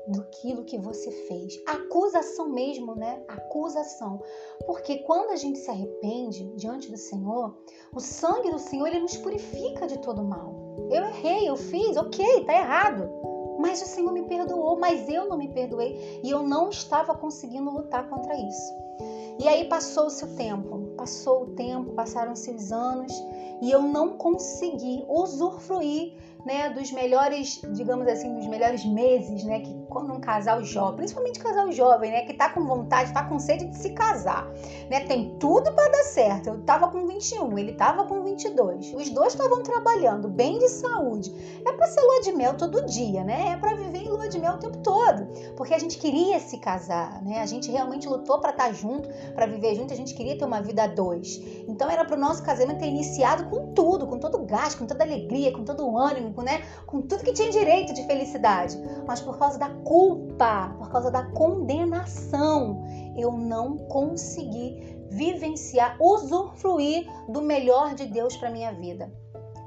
daquilo 0.07 0.65
que 0.65 0.77
você 0.77 1.11
fez. 1.27 1.61
Acusação 1.65 2.49
mesmo, 2.49 2.95
né? 2.95 3.23
Acusação. 3.27 4.21
Porque 4.65 4.99
quando 4.99 5.31
a 5.31 5.35
gente 5.35 5.59
se 5.59 5.69
arrepende 5.69 6.51
diante 6.55 6.91
do 6.91 6.97
Senhor, 6.97 7.57
o 7.93 7.99
sangue 7.99 8.51
do 8.51 8.59
Senhor 8.59 8.87
ele 8.87 8.99
nos 8.99 9.17
purifica 9.17 9.87
de 9.87 9.99
todo 9.99 10.23
mal. 10.23 10.53
Eu 10.91 11.03
errei, 11.05 11.49
eu 11.49 11.55
fiz, 11.55 11.95
ok, 11.97 12.45
tá 12.45 12.53
errado. 12.53 13.09
Mas 13.59 13.81
o 13.81 13.85
Senhor 13.85 14.11
me 14.11 14.23
perdoou, 14.23 14.77
mas 14.77 15.07
eu 15.07 15.29
não 15.29 15.37
me 15.37 15.47
perdoei 15.47 16.19
e 16.23 16.29
eu 16.29 16.43
não 16.43 16.69
estava 16.69 17.15
conseguindo 17.15 17.69
lutar 17.71 18.09
contra 18.09 18.35
isso. 18.35 18.73
E 19.39 19.47
aí 19.47 19.65
passou-se 19.65 20.23
o 20.23 20.35
tempo, 20.35 20.79
passou 20.97 21.43
o 21.43 21.55
tempo, 21.55 21.93
passaram-se 21.93 22.51
os 22.51 22.71
anos 22.71 23.11
e 23.61 23.71
eu 23.71 23.81
não 23.81 24.17
consegui 24.17 25.03
usufruir 25.07 26.13
né, 26.45 26.69
dos 26.69 26.91
melhores, 26.91 27.61
digamos 27.73 28.07
assim, 28.07 28.33
dos 28.35 28.45
melhores 28.47 28.85
meses, 28.85 29.43
né, 29.43 29.61
que 29.61 29.73
quando 29.93 30.11
um 30.11 30.19
casal 30.19 30.63
jovem, 30.63 30.97
principalmente 30.97 31.39
casal 31.39 31.71
jovem, 31.71 32.11
né, 32.11 32.21
que 32.23 32.33
tá 32.33 32.49
com 32.49 32.65
vontade, 32.65 33.13
tá 33.13 33.23
com 33.23 33.39
sede 33.39 33.67
de 33.67 33.77
se 33.77 33.91
casar, 33.91 34.51
né, 34.89 35.01
tem 35.01 35.35
tudo 35.39 35.71
para 35.71 35.89
dar 35.89 36.03
certo. 36.03 36.49
Eu 36.49 36.61
tava 36.63 36.89
com 36.89 37.05
21, 37.05 37.57
ele 37.57 37.73
tava 37.73 38.05
com 38.05 38.23
22. 38.23 38.93
Os 38.93 39.09
dois 39.09 39.33
estavam 39.33 39.61
trabalhando, 39.63 40.27
bem 40.27 40.57
de 40.57 40.67
saúde. 40.67 41.33
É 41.65 41.71
para 41.71 41.87
ser 41.87 42.01
lua 42.01 42.21
de 42.21 42.31
mel 42.33 42.55
todo 42.55 42.85
dia, 42.85 43.23
né? 43.23 43.53
É 43.53 43.57
para 43.57 43.75
viver 43.75 43.99
em 43.99 44.09
lua 44.09 44.27
de 44.27 44.39
mel 44.39 44.53
o 44.53 44.57
tempo 44.57 44.77
todo, 44.79 45.27
porque 45.55 45.73
a 45.73 45.79
gente 45.79 45.97
queria 45.97 46.39
se 46.39 46.57
casar, 46.57 47.21
né? 47.23 47.39
A 47.41 47.45
gente 47.45 47.71
realmente 47.71 48.07
lutou 48.07 48.39
para 48.39 48.51
estar 48.51 48.67
tá 48.67 48.73
junto, 48.73 49.09
para 49.33 49.45
viver 49.45 49.75
junto, 49.75 49.93
a 49.93 49.97
gente 49.97 50.13
queria 50.13 50.37
ter 50.37 50.45
uma 50.45 50.61
vida 50.61 50.83
a 50.83 50.87
dois. 50.87 51.41
Então 51.67 51.89
era 51.89 52.03
para 52.03 52.15
o 52.15 52.19
nosso 52.19 52.43
casamento 52.43 52.79
ter 52.79 52.87
iniciado 52.87 53.45
com 53.49 53.73
tudo, 53.73 54.07
com 54.07 54.17
todo 54.17 54.37
o 54.37 54.45
gás, 54.45 54.75
com 54.75 54.85
toda 54.85 55.03
alegria, 55.03 55.51
com 55.51 55.63
todo 55.63 55.85
o 55.85 55.97
ânimo, 55.97 56.33
né, 56.41 56.63
com 56.85 57.01
tudo 57.01 57.23
que 57.23 57.33
tinha 57.33 57.49
direito 57.49 57.93
de 57.93 58.05
felicidade. 58.05 58.77
Mas 59.05 59.21
por 59.21 59.37
causa 59.37 59.57
da 59.57 59.69
culpa, 59.83 60.75
por 60.77 60.89
causa 60.89 61.11
da 61.11 61.23
condenação, 61.31 62.83
eu 63.17 63.31
não 63.31 63.77
consegui 63.77 64.93
vivenciar, 65.09 65.97
usufruir 65.99 67.07
do 67.29 67.41
melhor 67.41 67.93
de 67.93 68.05
Deus 68.05 68.35
para 68.37 68.49
minha 68.49 68.73
vida. 68.73 69.13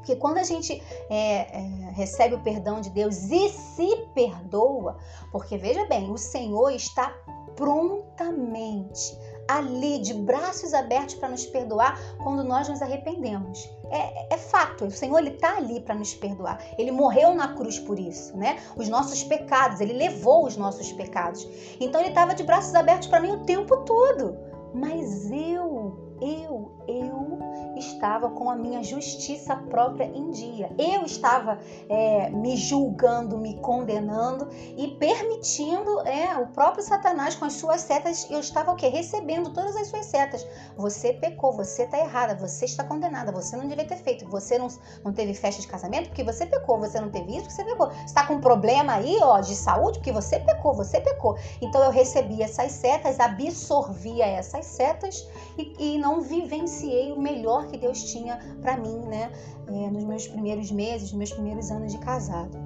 Porque 0.06 0.16
quando 0.16 0.38
a 0.38 0.44
gente 0.44 0.80
é, 1.10 1.58
é, 1.58 1.90
recebe 1.92 2.36
o 2.36 2.42
perdão 2.42 2.80
de 2.80 2.90
Deus 2.90 3.30
e 3.30 3.48
se 3.48 3.96
perdoa, 4.14 4.98
porque 5.32 5.58
veja 5.58 5.84
bem, 5.86 6.10
o 6.10 6.16
Senhor 6.16 6.70
está 6.70 7.12
prontamente 7.56 9.18
ali 9.48 9.98
de 9.98 10.14
braços 10.14 10.74
abertos 10.74 11.14
para 11.14 11.28
nos 11.28 11.46
perdoar 11.46 11.98
quando 12.22 12.42
nós 12.44 12.68
nos 12.68 12.82
arrependemos. 12.82 13.68
É, 13.90 14.34
é 14.34 14.36
fato, 14.36 14.86
o 14.86 14.90
Senhor 14.90 15.18
ele 15.18 15.30
está 15.30 15.56
ali 15.56 15.80
para 15.80 15.94
nos 15.94 16.14
perdoar. 16.14 16.60
Ele 16.78 16.90
morreu 16.90 17.34
na 17.34 17.54
cruz 17.54 17.78
por 17.78 17.98
isso, 17.98 18.36
né? 18.36 18.58
Os 18.76 18.88
nossos 18.88 19.22
pecados, 19.22 19.80
ele 19.80 19.92
levou 19.92 20.46
os 20.46 20.56
nossos 20.56 20.92
pecados. 20.92 21.46
Então 21.80 22.00
ele 22.00 22.10
estava 22.10 22.34
de 22.34 22.42
braços 22.42 22.74
abertos 22.74 23.08
para 23.08 23.20
mim 23.20 23.32
o 23.32 23.44
tempo 23.44 23.76
todo. 23.84 24.36
Mas 24.74 25.30
eu, 25.30 26.16
eu, 26.20 26.72
eu 26.86 27.38
estava 27.78 28.30
com 28.30 28.50
a 28.50 28.56
minha 28.56 28.82
justiça 28.82 29.56
própria 29.56 30.04
em 30.04 30.30
dia. 30.30 30.70
Eu 30.78 31.04
estava 31.04 31.58
é, 31.88 32.30
me 32.30 32.56
julgando, 32.56 33.38
me 33.38 33.60
condenando 33.60 34.48
e 34.76 34.88
permitindo 34.98 36.00
é, 36.00 36.36
o 36.38 36.46
próprio 36.48 36.82
Satanás 36.82 37.34
com 37.34 37.44
as 37.44 37.54
suas 37.54 37.80
setas. 37.80 38.28
Eu 38.30 38.40
estava 38.40 38.72
o 38.72 38.76
quê? 38.76 38.88
Recebendo 38.88 39.52
todas 39.52 39.76
as 39.76 39.88
suas 39.88 40.06
setas. 40.06 40.46
Você 40.76 41.12
pecou, 41.12 41.52
você 41.52 41.84
está 41.84 41.98
errada, 41.98 42.34
você 42.34 42.64
está 42.64 42.84
condenada, 42.84 43.32
você 43.32 43.56
não 43.56 43.66
devia 43.66 43.86
ter 43.86 43.96
feito, 43.96 44.28
você 44.28 44.58
não, 44.58 44.68
não 45.04 45.12
teve 45.12 45.34
festa 45.34 45.60
de 45.60 45.68
casamento 45.68 46.08
porque 46.08 46.24
você 46.24 46.46
pecou, 46.46 46.78
você 46.78 47.00
não 47.00 47.10
teve 47.10 47.32
isso 47.32 47.42
porque 47.42 47.54
você 47.54 47.64
pecou. 47.64 47.90
Você 47.90 48.04
está 48.04 48.26
com 48.26 48.34
um 48.34 48.40
problema 48.40 48.94
aí 48.94 49.18
ó, 49.22 49.40
de 49.40 49.54
saúde 49.54 49.98
porque 49.98 50.12
você 50.12 50.38
pecou, 50.40 50.74
você 50.74 51.00
pecou. 51.00 51.36
Então 51.60 51.82
eu 51.82 51.90
recebi 51.90 52.42
essas 52.42 52.72
setas, 52.72 53.20
absorvia 53.20 54.26
essas 54.26 54.66
setas 54.66 55.26
e, 55.58 55.94
e 55.94 55.98
não 55.98 56.20
vivenciei 56.20 57.12
o 57.12 57.20
melhor 57.20 57.65
que 57.66 57.76
Deus 57.76 58.02
tinha 58.04 58.38
para 58.60 58.76
mim, 58.76 58.98
né, 59.06 59.30
é, 59.66 59.90
nos 59.90 60.04
meus 60.04 60.26
primeiros 60.26 60.70
meses, 60.70 61.10
nos 61.10 61.18
meus 61.18 61.32
primeiros 61.32 61.70
anos 61.70 61.92
de 61.92 61.98
casado. 61.98 62.56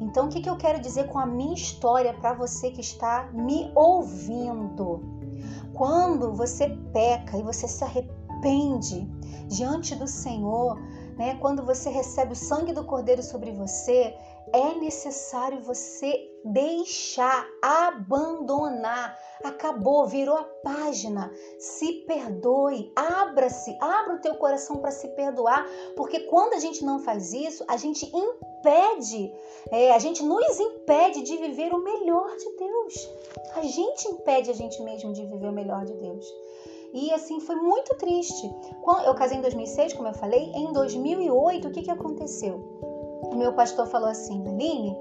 Então, 0.00 0.26
o 0.26 0.28
que, 0.28 0.40
que 0.40 0.50
eu 0.50 0.56
quero 0.56 0.80
dizer 0.80 1.08
com 1.08 1.18
a 1.18 1.26
minha 1.26 1.54
história 1.54 2.14
para 2.14 2.32
você 2.32 2.70
que 2.70 2.80
está 2.80 3.30
me 3.32 3.70
ouvindo? 3.74 5.02
Quando 5.72 6.32
você 6.32 6.70
peca 6.92 7.36
e 7.36 7.42
você 7.42 7.68
se 7.68 7.84
arrepende 7.84 9.08
diante 9.48 9.94
do 9.94 10.06
Senhor, 10.06 10.80
né, 11.16 11.36
quando 11.40 11.64
você 11.64 11.90
recebe 11.90 12.32
o 12.32 12.36
sangue 12.36 12.72
do 12.72 12.84
Cordeiro 12.84 13.22
sobre 13.22 13.52
você, 13.52 14.14
é 14.52 14.74
necessário 14.74 15.60
você 15.60 16.30
deixar, 16.44 17.46
abandonar. 17.62 19.18
Acabou, 19.44 20.06
virou 20.06 20.36
a 20.36 20.44
página. 20.44 21.32
Se 21.58 22.04
perdoe, 22.06 22.92
abra-se, 22.96 23.76
abra 23.80 24.14
o 24.14 24.20
teu 24.20 24.34
coração 24.36 24.78
para 24.78 24.90
se 24.90 25.08
perdoar, 25.08 25.66
porque 25.96 26.20
quando 26.20 26.54
a 26.54 26.58
gente 26.58 26.84
não 26.84 27.00
faz 27.00 27.32
isso, 27.32 27.64
a 27.68 27.76
gente 27.76 28.06
impede, 28.06 29.32
é, 29.70 29.92
a 29.92 29.98
gente 29.98 30.22
nos 30.22 30.58
impede 30.58 31.22
de 31.22 31.36
viver 31.36 31.72
o 31.72 31.82
melhor 31.82 32.36
de 32.36 32.56
Deus. 32.56 33.10
A 33.54 33.62
gente 33.62 34.08
impede 34.08 34.50
a 34.50 34.54
gente 34.54 34.80
mesmo 34.82 35.12
de 35.12 35.24
viver 35.24 35.48
o 35.48 35.52
melhor 35.52 35.84
de 35.84 35.94
Deus. 35.94 36.26
E 36.92 37.12
assim 37.12 37.38
foi 37.40 37.56
muito 37.56 37.94
triste. 37.96 38.50
Eu 39.04 39.14
casei 39.14 39.38
em 39.38 39.42
2006, 39.42 39.92
como 39.92 40.08
eu 40.08 40.14
falei, 40.14 40.50
em 40.54 40.72
2008 40.72 41.68
o 41.68 41.70
que, 41.70 41.82
que 41.82 41.90
aconteceu? 41.90 42.97
O 43.22 43.34
meu 43.36 43.52
pastor 43.52 43.86
falou 43.86 44.08
assim, 44.08 44.46
Aline, 44.46 44.96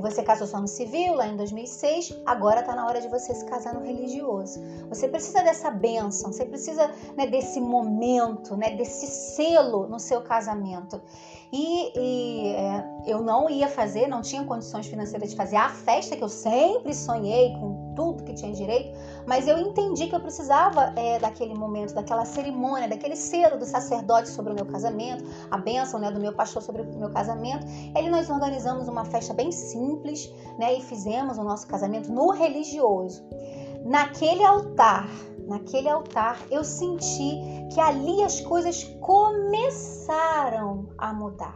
você 0.00 0.22
casou 0.22 0.46
só 0.46 0.60
no 0.60 0.68
civil 0.68 1.14
lá 1.14 1.26
em 1.26 1.36
2006, 1.36 2.22
agora 2.24 2.60
está 2.60 2.74
na 2.74 2.86
hora 2.86 3.00
de 3.00 3.08
você 3.08 3.34
se 3.34 3.44
casar 3.44 3.74
no 3.74 3.84
religioso. 3.84 4.60
Você 4.88 5.08
precisa 5.08 5.42
dessa 5.42 5.70
bênção, 5.70 6.32
você 6.32 6.44
precisa 6.44 6.90
né, 7.16 7.26
desse 7.26 7.60
momento, 7.60 8.56
né, 8.56 8.76
desse 8.76 9.06
selo 9.06 9.86
no 9.88 9.98
seu 9.98 10.22
casamento. 10.22 11.00
E, 11.52 11.92
e 11.98 12.48
é, 12.54 12.84
eu 13.06 13.20
não 13.20 13.50
ia 13.50 13.68
fazer, 13.68 14.06
não 14.06 14.22
tinha 14.22 14.42
condições 14.44 14.86
financeiras 14.86 15.30
de 15.30 15.36
fazer 15.36 15.56
a 15.56 15.68
festa 15.68 16.16
que 16.16 16.24
eu 16.24 16.28
sempre 16.28 16.94
sonhei 16.94 17.52
com 17.54 17.81
tudo 17.94 18.22
que 18.24 18.34
tinha 18.34 18.52
direito, 18.52 18.96
mas 19.26 19.46
eu 19.46 19.58
entendi 19.58 20.06
que 20.06 20.14
eu 20.14 20.20
precisava 20.20 20.92
é, 20.96 21.18
daquele 21.18 21.54
momento, 21.54 21.94
daquela 21.94 22.24
cerimônia, 22.24 22.88
daquele 22.88 23.16
selo 23.16 23.58
do 23.58 23.64
sacerdote 23.64 24.28
sobre 24.28 24.52
o 24.52 24.54
meu 24.54 24.66
casamento, 24.66 25.24
a 25.50 25.58
bênção 25.58 26.00
né, 26.00 26.10
do 26.10 26.20
meu 26.20 26.32
pastor 26.32 26.62
sobre 26.62 26.82
o 26.82 26.98
meu 26.98 27.10
casamento. 27.10 27.66
E 27.66 27.92
aí 27.98 28.08
nós 28.08 28.28
organizamos 28.30 28.88
uma 28.88 29.04
festa 29.04 29.32
bem 29.34 29.52
simples 29.52 30.32
né, 30.58 30.74
e 30.74 30.82
fizemos 30.82 31.38
o 31.38 31.44
nosso 31.44 31.66
casamento 31.66 32.12
no 32.12 32.30
religioso. 32.30 33.22
Naquele 33.84 34.44
altar, 34.44 35.08
naquele 35.46 35.88
altar, 35.88 36.38
eu 36.50 36.62
senti 36.62 37.40
que 37.72 37.80
ali 37.80 38.22
as 38.22 38.40
coisas 38.40 38.84
começaram 39.00 40.88
a 40.96 41.12
mudar. 41.12 41.54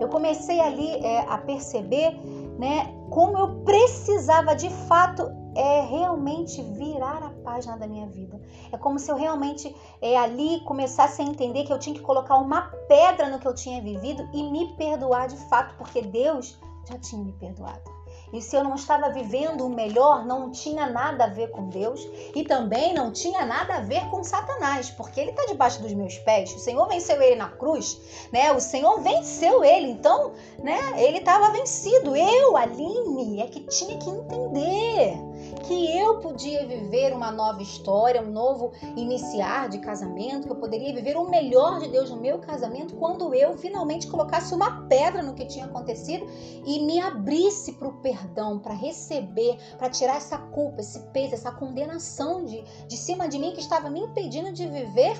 Eu 0.00 0.08
comecei 0.08 0.60
ali 0.60 0.90
é, 1.04 1.20
a 1.20 1.38
perceber 1.38 2.20
né, 2.58 2.94
como 3.10 3.36
eu 3.38 3.48
precisava 3.64 4.54
de 4.54 4.70
fato 4.70 5.30
é 5.54 5.80
realmente 5.82 6.62
virar 6.62 7.22
a 7.22 7.30
página 7.42 7.76
da 7.76 7.86
minha 7.86 8.06
vida. 8.06 8.40
É 8.72 8.76
como 8.76 8.98
se 8.98 9.10
eu 9.10 9.16
realmente 9.16 9.74
é, 10.00 10.16
ali 10.16 10.60
começasse 10.64 11.22
a 11.22 11.24
entender 11.24 11.64
que 11.64 11.72
eu 11.72 11.78
tinha 11.78 11.94
que 11.94 12.02
colocar 12.02 12.36
uma 12.36 12.62
pedra 12.88 13.28
no 13.28 13.38
que 13.38 13.46
eu 13.46 13.54
tinha 13.54 13.80
vivido 13.80 14.28
e 14.32 14.42
me 14.50 14.74
perdoar 14.76 15.28
de 15.28 15.36
fato, 15.48 15.76
porque 15.76 16.02
Deus 16.02 16.58
já 16.88 16.98
tinha 16.98 17.22
me 17.22 17.32
perdoado. 17.32 17.94
E 18.32 18.42
se 18.42 18.56
eu 18.56 18.64
não 18.64 18.74
estava 18.74 19.10
vivendo 19.10 19.64
o 19.64 19.68
melhor, 19.68 20.26
não 20.26 20.50
tinha 20.50 20.90
nada 20.90 21.24
a 21.24 21.28
ver 21.28 21.52
com 21.52 21.68
Deus 21.68 22.04
e 22.34 22.42
também 22.42 22.92
não 22.92 23.12
tinha 23.12 23.46
nada 23.46 23.76
a 23.76 23.80
ver 23.80 24.08
com 24.10 24.24
Satanás, 24.24 24.90
porque 24.90 25.20
ele 25.20 25.30
está 25.30 25.46
debaixo 25.46 25.80
dos 25.80 25.92
meus 25.92 26.18
pés. 26.18 26.52
O 26.52 26.58
Senhor 26.58 26.88
venceu 26.88 27.22
ele 27.22 27.36
na 27.36 27.48
cruz, 27.48 28.28
né? 28.32 28.52
O 28.52 28.60
Senhor 28.60 29.00
venceu 29.00 29.64
ele, 29.64 29.88
então, 29.88 30.32
né? 30.58 30.78
Ele 30.96 31.18
estava 31.18 31.50
vencido. 31.50 32.16
Eu, 32.16 32.56
Aline, 32.56 33.40
é 33.40 33.46
que 33.46 33.60
tinha 33.68 33.96
que 33.98 34.10
entender 34.10 35.16
que 35.66 35.98
eu 35.98 36.18
podia 36.18 36.66
viver 36.66 37.12
uma 37.12 37.30
nova 37.30 37.62
história, 37.62 38.22
um 38.22 38.30
novo 38.30 38.72
iniciar 38.96 39.68
de 39.68 39.78
casamento, 39.78 40.46
que 40.46 40.52
eu 40.52 40.56
poderia 40.56 40.94
viver 40.94 41.16
o 41.16 41.28
melhor 41.28 41.80
de 41.80 41.88
Deus 41.88 42.10
no 42.10 42.16
meu 42.16 42.38
casamento 42.38 42.94
quando 42.96 43.34
eu 43.34 43.56
finalmente 43.56 44.06
colocasse 44.06 44.54
uma 44.54 44.82
pedra 44.86 45.22
no 45.22 45.34
que 45.34 45.46
tinha 45.46 45.64
acontecido 45.64 46.26
e 46.66 46.80
me 46.84 47.00
abrisse 47.00 47.72
para 47.72 47.88
o 47.88 48.00
perdão, 48.00 48.58
para 48.58 48.74
receber, 48.74 49.56
para 49.78 49.88
tirar 49.88 50.16
essa 50.16 50.36
culpa, 50.38 50.80
esse 50.80 51.00
peso, 51.12 51.34
essa 51.34 51.50
condenação 51.50 52.44
de, 52.44 52.62
de 52.86 52.96
cima 52.96 53.26
de 53.26 53.38
mim 53.38 53.52
que 53.52 53.60
estava 53.60 53.88
me 53.88 54.00
impedindo 54.00 54.52
de 54.52 54.66
viver 54.66 55.16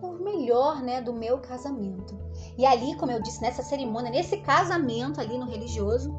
o 0.00 0.12
melhor 0.12 0.82
né, 0.82 1.00
do 1.02 1.12
meu 1.12 1.38
casamento. 1.38 2.18
E 2.56 2.64
ali, 2.64 2.94
como 2.96 3.12
eu 3.12 3.20
disse, 3.20 3.42
nessa 3.42 3.62
cerimônia, 3.62 4.10
nesse 4.10 4.38
casamento 4.38 5.20
ali 5.20 5.36
no 5.36 5.46
religioso, 5.46 6.14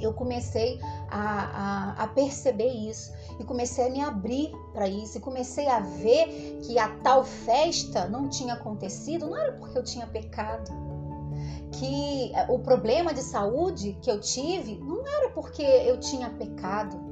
eu 0.00 0.12
comecei 0.12 0.78
a, 1.08 1.94
a, 1.98 2.04
a, 2.04 2.08
perceber 2.08 2.68
isso 2.68 3.12
e 3.38 3.44
comecei 3.44 3.86
a 3.86 3.90
me 3.90 4.00
abrir 4.00 4.52
para 4.72 4.88
isso 4.88 5.18
e 5.18 5.20
comecei 5.20 5.66
a 5.68 5.80
ver 5.80 6.60
que 6.62 6.78
a 6.78 6.88
tal 6.98 7.24
festa 7.24 8.08
não 8.08 8.28
tinha 8.28 8.54
acontecido, 8.54 9.26
não 9.26 9.36
era 9.36 9.52
porque 9.52 9.78
eu 9.78 9.84
tinha 9.84 10.06
pecado. 10.06 10.70
Que 11.72 12.32
o 12.48 12.58
problema 12.58 13.14
de 13.14 13.22
saúde 13.22 13.96
que 14.02 14.10
eu 14.10 14.20
tive 14.20 14.76
não 14.78 15.06
era 15.06 15.30
porque 15.30 15.62
eu 15.62 15.98
tinha 16.00 16.28
pecado 16.30 17.09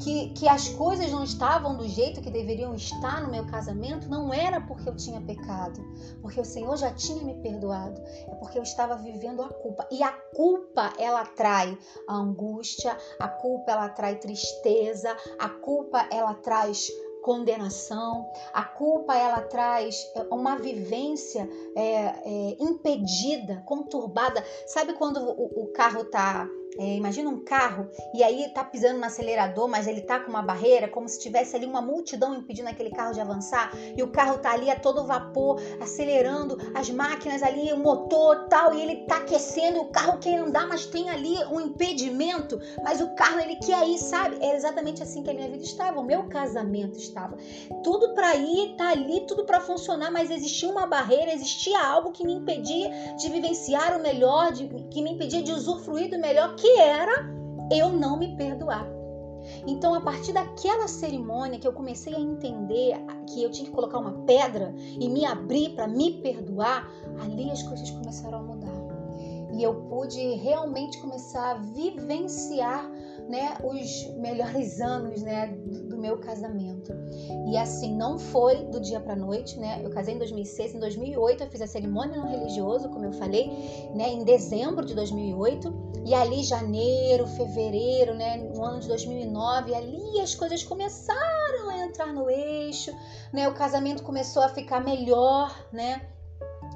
que, 0.00 0.30
que 0.30 0.48
as 0.48 0.68
coisas 0.68 1.10
não 1.10 1.24
estavam 1.24 1.76
do 1.76 1.88
jeito 1.88 2.20
que 2.20 2.30
deveriam 2.30 2.74
estar 2.74 3.22
no 3.22 3.30
meu 3.30 3.46
casamento, 3.46 4.08
não 4.08 4.32
era 4.32 4.60
porque 4.60 4.88
eu 4.88 4.96
tinha 4.96 5.20
pecado, 5.20 5.80
porque 6.20 6.40
o 6.40 6.44
Senhor 6.44 6.76
já 6.76 6.92
tinha 6.92 7.22
me 7.22 7.34
perdoado, 7.34 8.00
é 8.28 8.34
porque 8.36 8.58
eu 8.58 8.62
estava 8.62 8.96
vivendo 8.96 9.42
a 9.42 9.48
culpa. 9.48 9.86
E 9.90 10.02
a 10.02 10.12
culpa, 10.12 10.92
ela 10.98 11.24
trai 11.24 11.76
a 12.08 12.14
angústia, 12.14 12.96
a 13.18 13.28
culpa, 13.28 13.72
ela 13.72 13.88
trai 13.88 14.16
tristeza, 14.16 15.16
a 15.38 15.48
culpa, 15.48 16.06
ela 16.10 16.34
traz 16.34 16.90
condenação, 17.26 18.30
a 18.52 18.62
culpa 18.62 19.16
ela 19.16 19.40
traz 19.40 20.08
é, 20.14 20.22
uma 20.32 20.56
vivência 20.56 21.50
é, 21.74 21.82
é, 21.82 22.56
impedida, 22.60 23.64
conturbada. 23.66 24.44
Sabe 24.68 24.92
quando 24.92 25.18
o, 25.18 25.64
o 25.64 25.72
carro 25.72 26.02
está 26.02 26.48
é, 26.78 26.96
imagina 26.96 27.30
um 27.30 27.44
carro 27.44 27.88
e 28.14 28.22
aí 28.22 28.48
tá 28.50 28.64
pisando 28.64 28.98
no 28.98 29.04
acelerador, 29.06 29.68
mas 29.68 29.86
ele 29.86 30.02
tá 30.02 30.20
com 30.20 30.30
uma 30.30 30.42
barreira, 30.42 30.88
como 30.88 31.08
se 31.08 31.18
tivesse 31.18 31.56
ali 31.56 31.66
uma 31.66 31.80
multidão 31.80 32.34
impedindo 32.34 32.68
aquele 32.68 32.90
carro 32.90 33.12
de 33.12 33.20
avançar, 33.20 33.72
e 33.96 34.02
o 34.02 34.08
carro 34.08 34.38
tá 34.38 34.52
ali 34.52 34.70
a 34.70 34.78
todo 34.78 35.06
vapor, 35.06 35.60
acelerando, 35.80 36.56
as 36.74 36.90
máquinas 36.90 37.42
ali, 37.42 37.72
o 37.72 37.78
motor 37.78 38.46
tal, 38.48 38.74
e 38.74 38.80
ele 38.80 38.96
tá 39.06 39.18
aquecendo, 39.18 39.80
o 39.80 39.86
carro 39.86 40.18
quer 40.18 40.38
andar, 40.38 40.66
mas 40.66 40.86
tem 40.86 41.08
ali 41.10 41.36
um 41.46 41.60
impedimento, 41.60 42.58
mas 42.82 43.00
o 43.00 43.14
carro 43.14 43.40
ele 43.40 43.56
quer 43.56 43.86
ir, 43.88 43.98
sabe? 43.98 44.36
É 44.40 44.54
exatamente 44.54 45.02
assim 45.02 45.22
que 45.22 45.30
a 45.30 45.34
minha 45.34 45.48
vida 45.48 45.64
estava, 45.64 46.00
o 46.00 46.04
meu 46.04 46.24
casamento 46.24 46.98
estava. 46.98 47.36
Tudo 47.82 48.14
para 48.14 48.34
ir, 48.36 48.76
tá 48.76 48.90
ali, 48.90 49.26
tudo 49.26 49.44
para 49.44 49.60
funcionar, 49.60 50.10
mas 50.10 50.30
existia 50.30 50.68
uma 50.68 50.86
barreira, 50.86 51.32
existia 51.32 51.80
algo 51.80 52.12
que 52.12 52.24
me 52.24 52.34
impedia 52.34 52.90
de 53.16 53.28
vivenciar 53.28 53.98
o 53.98 54.02
melhor, 54.02 54.52
de, 54.52 54.68
que 54.90 55.02
me 55.02 55.12
impedia 55.12 55.42
de 55.42 55.52
usufruir 55.52 56.10
do 56.10 56.18
melhor 56.18 56.54
que 56.56 56.65
que 56.66 56.80
era 56.80 57.30
eu 57.70 57.92
não 57.92 58.18
me 58.18 58.36
perdoar. 58.36 58.88
Então, 59.68 59.94
a 59.94 60.00
partir 60.00 60.32
daquela 60.32 60.88
cerimônia 60.88 61.60
que 61.60 61.68
eu 61.68 61.72
comecei 61.72 62.12
a 62.12 62.18
entender 62.18 62.96
que 63.28 63.44
eu 63.44 63.50
tinha 63.52 63.68
que 63.68 63.74
colocar 63.74 63.98
uma 63.98 64.24
pedra 64.24 64.74
e 64.76 65.08
me 65.08 65.24
abrir 65.24 65.70
para 65.76 65.86
me 65.86 66.20
perdoar, 66.20 66.90
ali 67.22 67.48
as 67.52 67.62
coisas 67.62 67.88
começaram 67.92 68.38
a 68.40 68.42
mudar. 68.42 68.74
E 69.54 69.62
eu 69.62 69.74
pude 69.88 70.20
realmente 70.34 70.98
começar 70.98 71.52
a 71.52 71.58
vivenciar 71.58 72.90
né, 73.28 73.56
os 73.62 74.06
melhores 74.16 74.80
anos, 74.82 75.22
né, 75.22 75.48
do 75.48 75.96
meu 75.96 76.18
casamento. 76.18 76.92
E 77.50 77.56
assim, 77.56 77.96
não 77.96 78.18
foi 78.18 78.64
do 78.64 78.80
dia 78.80 79.00
para 79.00 79.16
noite, 79.16 79.58
né? 79.58 79.80
Eu 79.82 79.90
casei 79.90 80.14
em 80.14 80.18
2006, 80.18 80.74
em 80.74 80.80
2008 80.80 81.44
eu 81.44 81.50
fiz 81.50 81.60
a 81.60 81.66
cerimônia 81.66 82.20
no 82.20 82.26
religioso, 82.26 82.88
como 82.88 83.04
eu 83.04 83.12
falei, 83.12 83.48
né, 83.94 84.08
em 84.08 84.24
dezembro 84.24 84.84
de 84.84 84.94
2008, 84.94 85.86
e 86.04 86.14
ali 86.14 86.42
janeiro, 86.42 87.26
fevereiro, 87.26 88.14
né, 88.14 88.36
no 88.36 88.64
ano 88.64 88.80
de 88.80 88.88
2009, 88.88 89.74
ali 89.74 90.20
as 90.20 90.34
coisas 90.34 90.62
começaram 90.62 91.68
a 91.68 91.78
entrar 91.78 92.12
no 92.12 92.30
eixo, 92.30 92.92
né? 93.32 93.48
O 93.48 93.54
casamento 93.54 94.02
começou 94.02 94.42
a 94.42 94.48
ficar 94.48 94.80
melhor, 94.80 95.52
né? 95.72 96.02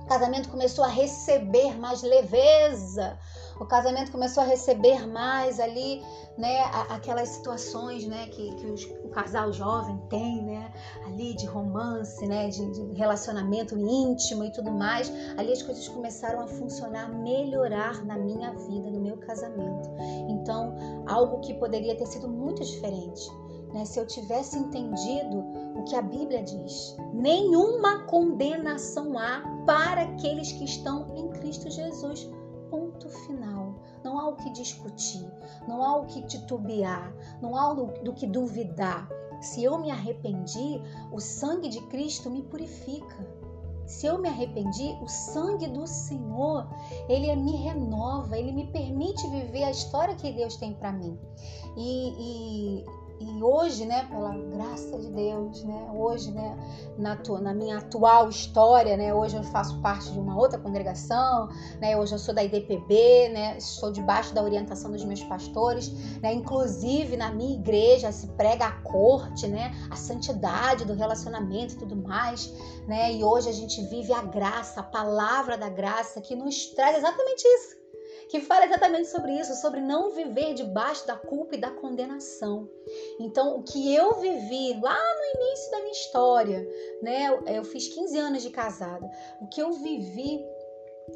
O 0.03 0.07
casamento 0.07 0.49
começou 0.49 0.85
a 0.85 0.89
receber 0.89 1.79
mais 1.79 2.03
leveza, 2.03 3.19
o 3.61 3.66
casamento 3.66 4.11
começou 4.11 4.42
a 4.42 4.46
receber 4.46 5.07
mais 5.07 5.61
ali, 5.61 6.03
né, 6.38 6.62
aquelas 6.88 7.29
situações, 7.29 8.07
né, 8.07 8.27
que, 8.29 8.55
que 8.55 8.66
os, 8.66 8.85
o 9.05 9.11
casal 9.11 9.53
jovem 9.53 9.99
tem, 10.09 10.42
né, 10.42 10.73
ali 11.05 11.35
de 11.35 11.44
romance, 11.44 12.27
né, 12.27 12.49
de, 12.49 12.70
de, 12.70 12.94
relacionamento 12.94 13.79
íntimo 13.79 14.44
e 14.44 14.51
tudo 14.51 14.70
mais. 14.70 15.12
Ali 15.37 15.53
as 15.53 15.62
coisas 15.62 15.87
começaram 15.88 16.40
a 16.40 16.46
funcionar, 16.46 17.12
melhorar 17.12 18.03
na 18.07 18.16
minha 18.16 18.51
vida, 18.53 18.90
no 18.90 19.01
meu 19.01 19.18
casamento. 19.18 19.90
Então, 20.31 20.75
algo 21.07 21.40
que 21.40 21.53
poderia 21.55 21.94
ter 21.94 22.07
sido 22.07 22.29
muito 22.29 22.64
diferente. 22.64 23.31
Né, 23.75 23.85
se 23.85 24.01
eu 24.01 24.07
tivesse 24.07 24.59
entendido 24.59 25.44
o 25.77 25.85
que 25.85 25.94
a 25.94 26.03
Bíblia 26.03 26.42
diz. 26.42 26.96
Nenhuma 27.12 28.05
condenação 28.07 29.16
há 29.16 29.42
para 29.64 30.03
aqueles 30.03 30.51
que 30.51 30.64
estão 30.64 31.14
em 31.14 31.29
Cristo 31.29 31.70
Jesus 31.70 32.29
ponto 33.01 33.09
final. 33.09 33.75
Não 34.05 34.19
há 34.19 34.29
o 34.29 34.37
que 34.37 34.51
discutir, 34.51 35.27
não 35.67 35.83
há 35.83 35.97
o 35.97 36.07
que 36.07 36.23
titubear, 36.23 37.13
não 37.41 37.57
há 37.57 37.73
do 37.75 38.13
que 38.13 38.27
duvidar. 38.27 39.09
Se 39.41 39.65
eu 39.65 39.79
me 39.79 39.91
arrependi, 39.91 40.81
o 41.11 41.19
sangue 41.19 41.69
de 41.69 41.81
Cristo 41.87 42.31
me 42.31 42.43
purifica. 42.43 43.41
Se 43.87 44.07
eu 44.07 44.19
me 44.19 44.29
arrependi, 44.29 44.97
o 45.03 45.09
sangue 45.09 45.67
do 45.67 45.87
Senhor, 45.87 46.69
ele 47.09 47.35
me 47.35 47.57
renova, 47.57 48.39
ele 48.39 48.53
me 48.53 48.67
permite 48.69 49.27
viver 49.31 49.65
a 49.65 49.71
história 49.71 50.15
que 50.15 50.31
Deus 50.33 50.57
tem 50.57 50.75
para 50.75 50.93
mim. 50.93 51.19
E, 51.77 52.15
e, 52.19 52.85
e 53.20 53.42
hoje, 53.42 53.85
né, 53.85 54.06
pela 54.11 54.35
graça 54.35 54.98
de 54.98 55.11
Deus, 55.11 55.62
né, 55.62 55.90
hoje, 55.94 56.30
né, 56.33 56.56
na, 56.96 57.18
na, 57.42 57.52
minha 57.52 57.76
atual 57.76 58.30
história, 58.30 58.96
né, 58.96 59.12
hoje 59.12 59.37
eu 59.37 59.42
faço 59.44 59.78
parte 59.83 60.11
de 60.11 60.18
uma 60.18 60.38
outra 60.38 60.59
congregação, 60.59 61.50
né, 61.78 61.94
hoje 61.98 62.14
eu 62.14 62.18
sou 62.18 62.35
da 62.35 62.42
IDPB, 62.42 63.28
né, 63.28 63.59
estou 63.59 63.92
debaixo 63.92 64.35
da 64.35 64.42
orientação 64.42 64.90
dos 64.90 65.04
meus 65.04 65.22
pastores, 65.22 65.92
né, 66.22 66.33
inclusive 66.33 67.14
na 67.14 67.30
minha 67.30 67.56
igreja 67.56 68.11
se 68.11 68.26
prega 68.28 68.64
a 68.64 68.72
corte, 68.80 69.46
né, 69.46 69.70
a 69.90 69.96
santidade 69.96 70.87
do 70.87 70.94
relacionamento 70.94 71.74
e 71.74 71.76
tudo 71.76 71.96
mais, 71.96 72.50
né, 72.88 73.12
e 73.12 73.22
hoje 73.22 73.50
a 73.50 73.52
gente 73.52 73.83
vive 73.83 74.14
a 74.14 74.22
graça, 74.22 74.80
a 74.80 74.85
palavra 74.85 75.59
da 75.59 75.68
graça 75.68 76.22
que 76.22 76.35
nos 76.35 76.66
traz 76.68 76.96
exatamente 76.96 77.46
isso 77.46 77.80
que 78.31 78.40
fala 78.40 78.64
exatamente 78.64 79.09
sobre 79.09 79.33
isso, 79.33 79.55
sobre 79.57 79.81
não 79.81 80.11
viver 80.12 80.55
debaixo 80.55 81.07
da 81.07 81.16
culpa 81.16 81.57
e 81.57 81.61
da 81.61 81.71
condenação. 81.71 82.69
Então, 83.19 83.57
o 83.57 83.62
que 83.62 83.93
eu 83.95 84.21
vivi 84.21 84.79
lá 84.81 84.97
no 84.97 85.40
início 85.43 85.71
da 85.73 85.79
minha 85.79 85.93
história, 85.93 86.69
né? 87.03 87.38
Eu 87.47 87.64
fiz 87.64 87.88
15 87.88 88.19
anos 88.19 88.43
de 88.43 88.51
casada. 88.51 89.11
O 89.40 89.49
que 89.49 89.61
eu 89.61 89.73
vivi 89.73 90.40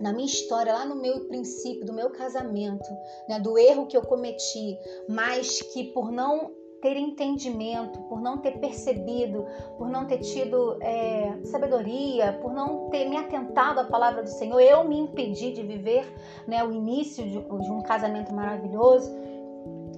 na 0.01 0.13
minha 0.13 0.27
história, 0.27 0.73
lá 0.73 0.85
no 0.85 0.97
meu 0.97 1.29
princípio, 1.29 1.87
do 1.87 1.93
meu 1.93 2.11
casamento, 2.11 2.89
né, 3.29 3.39
do 3.39 3.57
erro 3.57 3.87
que 3.87 3.97
eu 3.97 4.03
cometi, 4.03 4.77
mas 5.09 5.63
que 5.63 5.85
por 5.93 6.11
não 6.11 6.53
ter 6.85 6.99
entendimento, 6.99 7.99
por 8.01 8.21
não 8.21 8.37
ter 8.37 8.59
percebido, 8.59 9.47
por 9.79 9.89
não 9.89 10.05
ter 10.05 10.19
tido 10.19 10.77
é, 10.83 11.35
sabedoria, 11.45 12.35
por 12.43 12.53
não 12.53 12.91
ter 12.91 13.09
me 13.09 13.17
atentado 13.17 13.81
à 13.81 13.85
palavra 13.85 14.23
do 14.23 14.29
Senhor, 14.29 14.61
eu 14.61 14.85
me 14.85 14.99
impedi 14.99 15.51
de 15.53 15.63
viver 15.63 16.05
né, 16.47 16.63
o 16.63 16.71
início 16.71 17.25
de, 17.25 17.41
de 17.41 17.71
um 17.71 17.81
casamento 17.81 18.35
maravilhoso. 18.35 19.11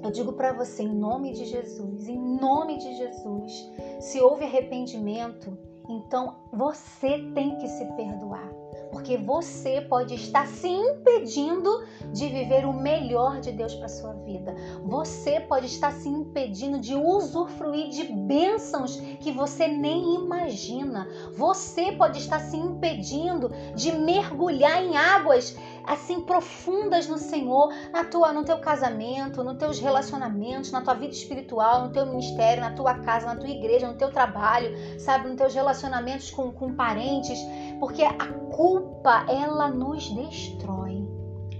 Eu 0.01 0.13
digo 0.13 0.35
para 0.35 0.53
você, 0.53 0.85
em 0.85 0.95
nome 0.95 1.33
de 1.33 1.47
Jesus, 1.47 2.07
em 2.07 2.21
nome 2.21 2.79
de 2.79 2.95
Jesus, 2.95 3.69
se 3.99 4.21
houve 4.21 4.45
arrependimento, 4.45 5.59
então 5.89 6.37
você 6.53 7.19
tem 7.35 7.57
que 7.57 7.67
se 7.67 7.85
perdoar 7.97 8.66
porque 8.91 9.17
você 9.17 9.81
pode 9.81 10.15
estar 10.15 10.47
se 10.47 10.69
impedindo 10.69 11.85
de 12.13 12.29
viver 12.29 12.65
o 12.65 12.73
melhor 12.73 13.41
de 13.41 13.53
Deus 13.53 13.75
para 13.75 13.89
sua 13.89 14.13
vida. 14.13 14.55
Você 14.85 15.41
pode 15.41 15.67
estar 15.67 15.93
se 15.93 16.09
impedindo 16.09 16.79
de 16.79 16.95
usufruir 16.95 17.91
de 17.91 18.05
bênçãos 18.05 18.97
que 19.21 19.33
você 19.33 19.69
nem 19.69 20.15
imagina. 20.15 21.09
Você 21.37 21.93
pode 21.93 22.19
estar 22.19 22.41
se 22.41 22.57
impedindo 22.57 23.51
de 23.75 23.93
mergulhar 23.93 24.83
em 24.83 24.97
águas 24.97 25.57
assim 25.87 26.21
profundas 26.21 27.07
no 27.07 27.17
Senhor, 27.17 27.73
na 27.93 28.05
tua, 28.05 28.33
no 28.33 28.45
teu 28.45 28.59
casamento, 28.59 29.45
nos 29.45 29.57
teus 29.57 29.79
relacionamentos, 29.79 30.73
na 30.73 30.81
tua 30.81 30.95
vida 30.95 31.13
espiritual, 31.13 31.87
no 31.87 31.93
teu 31.93 32.05
ministério, 32.07 32.61
na 32.61 32.73
tua 32.73 32.95
casa, 32.95 33.27
na 33.27 33.37
tua 33.37 33.49
igreja, 33.49 33.87
no 33.87 33.97
teu 33.97 34.11
trabalho, 34.11 34.77
sabe, 34.99 35.29
nos 35.29 35.37
teus 35.37 35.55
relacionamentos 35.55 36.31
com, 36.31 36.51
com 36.51 36.75
parentes, 36.75 37.39
porque 37.79 38.03
a 38.03 38.33
culpa 38.55 39.27
ela 39.29 39.71
nos 39.71 40.11
destrói. 40.11 41.07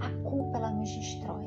A 0.01 0.11
culpa 0.29 0.59
ela 0.59 0.71
nos 0.71 0.91
destrói. 0.91 1.45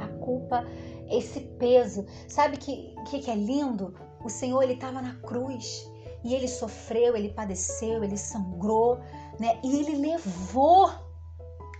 A 0.00 0.08
culpa, 0.24 0.64
esse 1.10 1.40
peso, 1.58 2.06
sabe 2.28 2.56
que 2.56 2.94
que, 3.08 3.20
que 3.20 3.30
é 3.30 3.34
lindo? 3.34 3.94
O 4.24 4.28
Senhor 4.28 4.62
ele 4.62 4.74
estava 4.74 5.00
na 5.00 5.14
cruz 5.16 5.90
e 6.24 6.34
ele 6.34 6.48
sofreu, 6.48 7.16
ele 7.16 7.30
padeceu, 7.30 8.04
ele 8.04 8.16
sangrou, 8.16 8.98
né? 9.38 9.58
E 9.64 9.80
ele 9.80 9.96
levou 9.96 10.90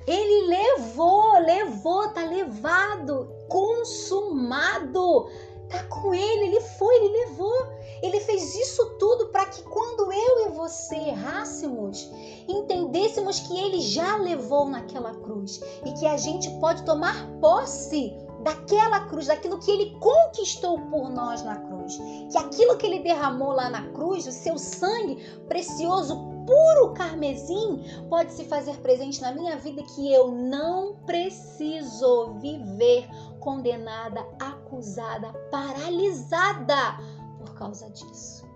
ele 0.06 0.48
levou, 0.48 1.38
levou, 1.40 2.08
tá 2.08 2.24
levado, 2.24 3.30
consumado. 3.48 5.28
Tá 5.68 5.84
com 5.84 6.12
ele, 6.12 6.46
ele 6.46 6.60
foi, 6.60 6.96
ele 6.96 7.18
levou. 7.26 7.66
Ele 8.02 8.20
fez 8.20 8.54
isso 8.54 8.84
tudo 8.98 9.28
para 9.28 9.46
que 9.46 9.62
quando 9.62 10.12
eu 10.12 10.46
e 10.46 10.50
você 10.50 10.96
errássemos, 10.96 12.10
entendêssemos 12.48 13.40
que 13.40 13.58
ele 13.58 13.80
já 13.80 14.16
levou 14.16 14.66
naquela 14.66 15.14
cruz 15.14 15.60
e 15.84 15.92
que 15.92 16.06
a 16.06 16.16
gente 16.16 16.48
pode 16.60 16.82
tomar 16.84 17.28
posse 17.40 18.14
daquela 18.42 19.00
cruz, 19.06 19.26
daquilo 19.26 19.58
que 19.58 19.70
ele 19.70 19.96
conquistou 19.98 20.78
por 20.78 21.10
nós 21.10 21.42
na 21.42 21.56
cruz. 21.56 21.98
Que 22.30 22.38
aquilo 22.38 22.76
que 22.76 22.86
ele 22.86 23.00
derramou 23.00 23.52
lá 23.52 23.68
na 23.68 23.90
cruz, 23.90 24.26
o 24.26 24.32
seu 24.32 24.56
sangue 24.56 25.16
precioso 25.46 26.16
puro 26.46 26.94
carmesim 26.94 27.84
pode 28.08 28.32
se 28.32 28.44
fazer 28.44 28.76
presente 28.78 29.20
na 29.20 29.32
minha 29.32 29.56
vida 29.56 29.82
que 29.82 30.12
eu 30.12 30.32
não 30.32 30.96
preciso 31.06 32.34
viver 32.40 33.08
condenada, 33.40 34.26
acusada, 34.38 35.32
paralisada 35.50 36.98
por 37.40 37.54
causa 37.54 37.88
disso. 37.90 38.46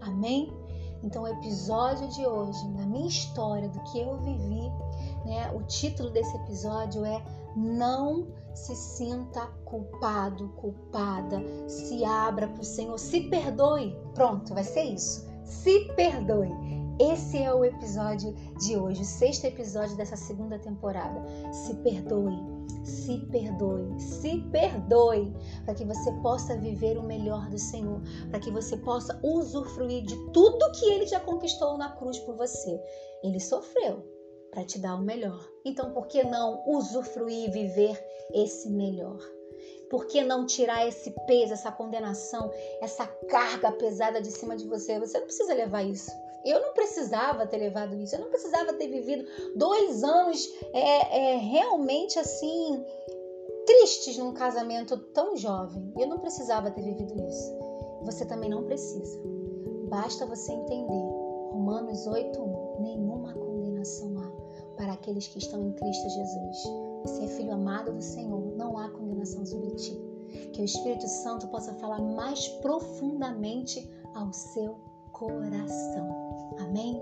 Amém? 0.00 0.52
Então, 1.02 1.24
o 1.24 1.28
episódio 1.28 2.08
de 2.08 2.24
hoje, 2.26 2.68
na 2.70 2.86
minha 2.86 3.08
história, 3.08 3.68
do 3.68 3.82
que 3.84 4.00
eu 4.00 4.16
vivi, 4.18 4.70
né, 5.24 5.50
o 5.52 5.62
título 5.64 6.10
desse 6.10 6.34
episódio 6.36 7.04
é 7.04 7.22
Não 7.56 8.26
se 8.54 8.74
sinta 8.76 9.46
culpado, 9.64 10.48
culpada, 10.50 11.42
se 11.66 12.04
abra 12.04 12.46
para 12.46 12.60
o 12.60 12.64
Senhor, 12.64 12.98
se 12.98 13.22
perdoe. 13.22 13.96
Pronto, 14.14 14.54
vai 14.54 14.64
ser 14.64 14.84
isso. 14.84 15.28
Se 15.44 15.86
perdoe. 15.96 16.50
Esse 17.10 17.42
é 17.42 17.52
o 17.52 17.64
episódio 17.64 18.32
de 18.60 18.76
hoje, 18.76 19.02
o 19.02 19.04
sexto 19.04 19.44
episódio 19.44 19.96
dessa 19.96 20.14
segunda 20.14 20.56
temporada. 20.56 21.20
Se 21.52 21.74
perdoe, 21.78 22.38
se 22.84 23.18
perdoe, 23.26 23.98
se 23.98 24.38
perdoe, 24.52 25.34
para 25.64 25.74
que 25.74 25.84
você 25.84 26.12
possa 26.22 26.56
viver 26.56 26.96
o 26.96 27.02
melhor 27.02 27.50
do 27.50 27.58
Senhor, 27.58 28.00
para 28.30 28.38
que 28.38 28.52
você 28.52 28.76
possa 28.76 29.18
usufruir 29.20 30.04
de 30.04 30.14
tudo 30.30 30.70
que 30.78 30.84
Ele 30.92 31.04
já 31.04 31.18
conquistou 31.18 31.76
na 31.76 31.90
cruz 31.90 32.20
por 32.20 32.36
você. 32.36 32.80
Ele 33.24 33.40
sofreu 33.40 34.06
para 34.52 34.64
te 34.64 34.78
dar 34.78 34.94
o 34.94 35.02
melhor. 35.02 35.44
Então, 35.64 35.90
por 35.90 36.06
que 36.06 36.22
não 36.22 36.62
usufruir 36.68 37.48
e 37.48 37.50
viver 37.50 38.00
esse 38.32 38.70
melhor? 38.70 39.18
Por 39.90 40.06
que 40.06 40.22
não 40.22 40.46
tirar 40.46 40.86
esse 40.86 41.10
peso, 41.26 41.52
essa 41.52 41.72
condenação, 41.72 42.48
essa 42.80 43.08
carga 43.28 43.72
pesada 43.72 44.22
de 44.22 44.30
cima 44.30 44.56
de 44.56 44.68
você? 44.68 45.00
Você 45.00 45.18
não 45.18 45.26
precisa 45.26 45.52
levar 45.52 45.82
isso. 45.82 46.12
Eu 46.44 46.60
não 46.60 46.72
precisava 46.72 47.46
ter 47.46 47.58
levado 47.58 47.94
isso, 48.00 48.16
eu 48.16 48.20
não 48.20 48.28
precisava 48.28 48.72
ter 48.74 48.88
vivido 48.88 49.24
dois 49.56 50.02
anos 50.02 50.52
é, 50.72 51.34
é, 51.34 51.36
realmente 51.36 52.18
assim 52.18 52.84
tristes 53.66 54.18
num 54.18 54.32
casamento 54.32 54.96
tão 54.96 55.36
jovem. 55.36 55.92
Eu 55.96 56.08
não 56.08 56.18
precisava 56.18 56.70
ter 56.70 56.82
vivido 56.82 57.14
isso. 57.28 57.52
Você 58.02 58.24
também 58.24 58.50
não 58.50 58.64
precisa. 58.64 59.20
Basta 59.88 60.26
você 60.26 60.52
entender. 60.52 61.22
Romanos 61.52 62.06
8:1. 62.06 62.80
Nenhuma 62.80 63.32
condenação 63.34 64.18
há 64.18 64.76
para 64.76 64.94
aqueles 64.94 65.28
que 65.28 65.38
estão 65.38 65.62
em 65.62 65.72
Cristo 65.72 66.08
Jesus. 66.08 66.56
Você 67.04 67.24
é 67.24 67.28
filho 67.28 67.52
amado 67.52 67.92
do 67.92 68.02
Senhor, 68.02 68.40
não 68.56 68.78
há 68.78 68.88
condenação 68.90 69.44
sobre 69.44 69.70
ti. 69.72 70.00
Que 70.52 70.62
o 70.62 70.64
Espírito 70.64 71.06
Santo 71.06 71.46
possa 71.48 71.74
falar 71.74 72.00
mais 72.00 72.48
profundamente 72.48 73.88
ao 74.14 74.32
seu 74.32 74.76
coração. 75.22 76.08
Amém? 76.58 77.00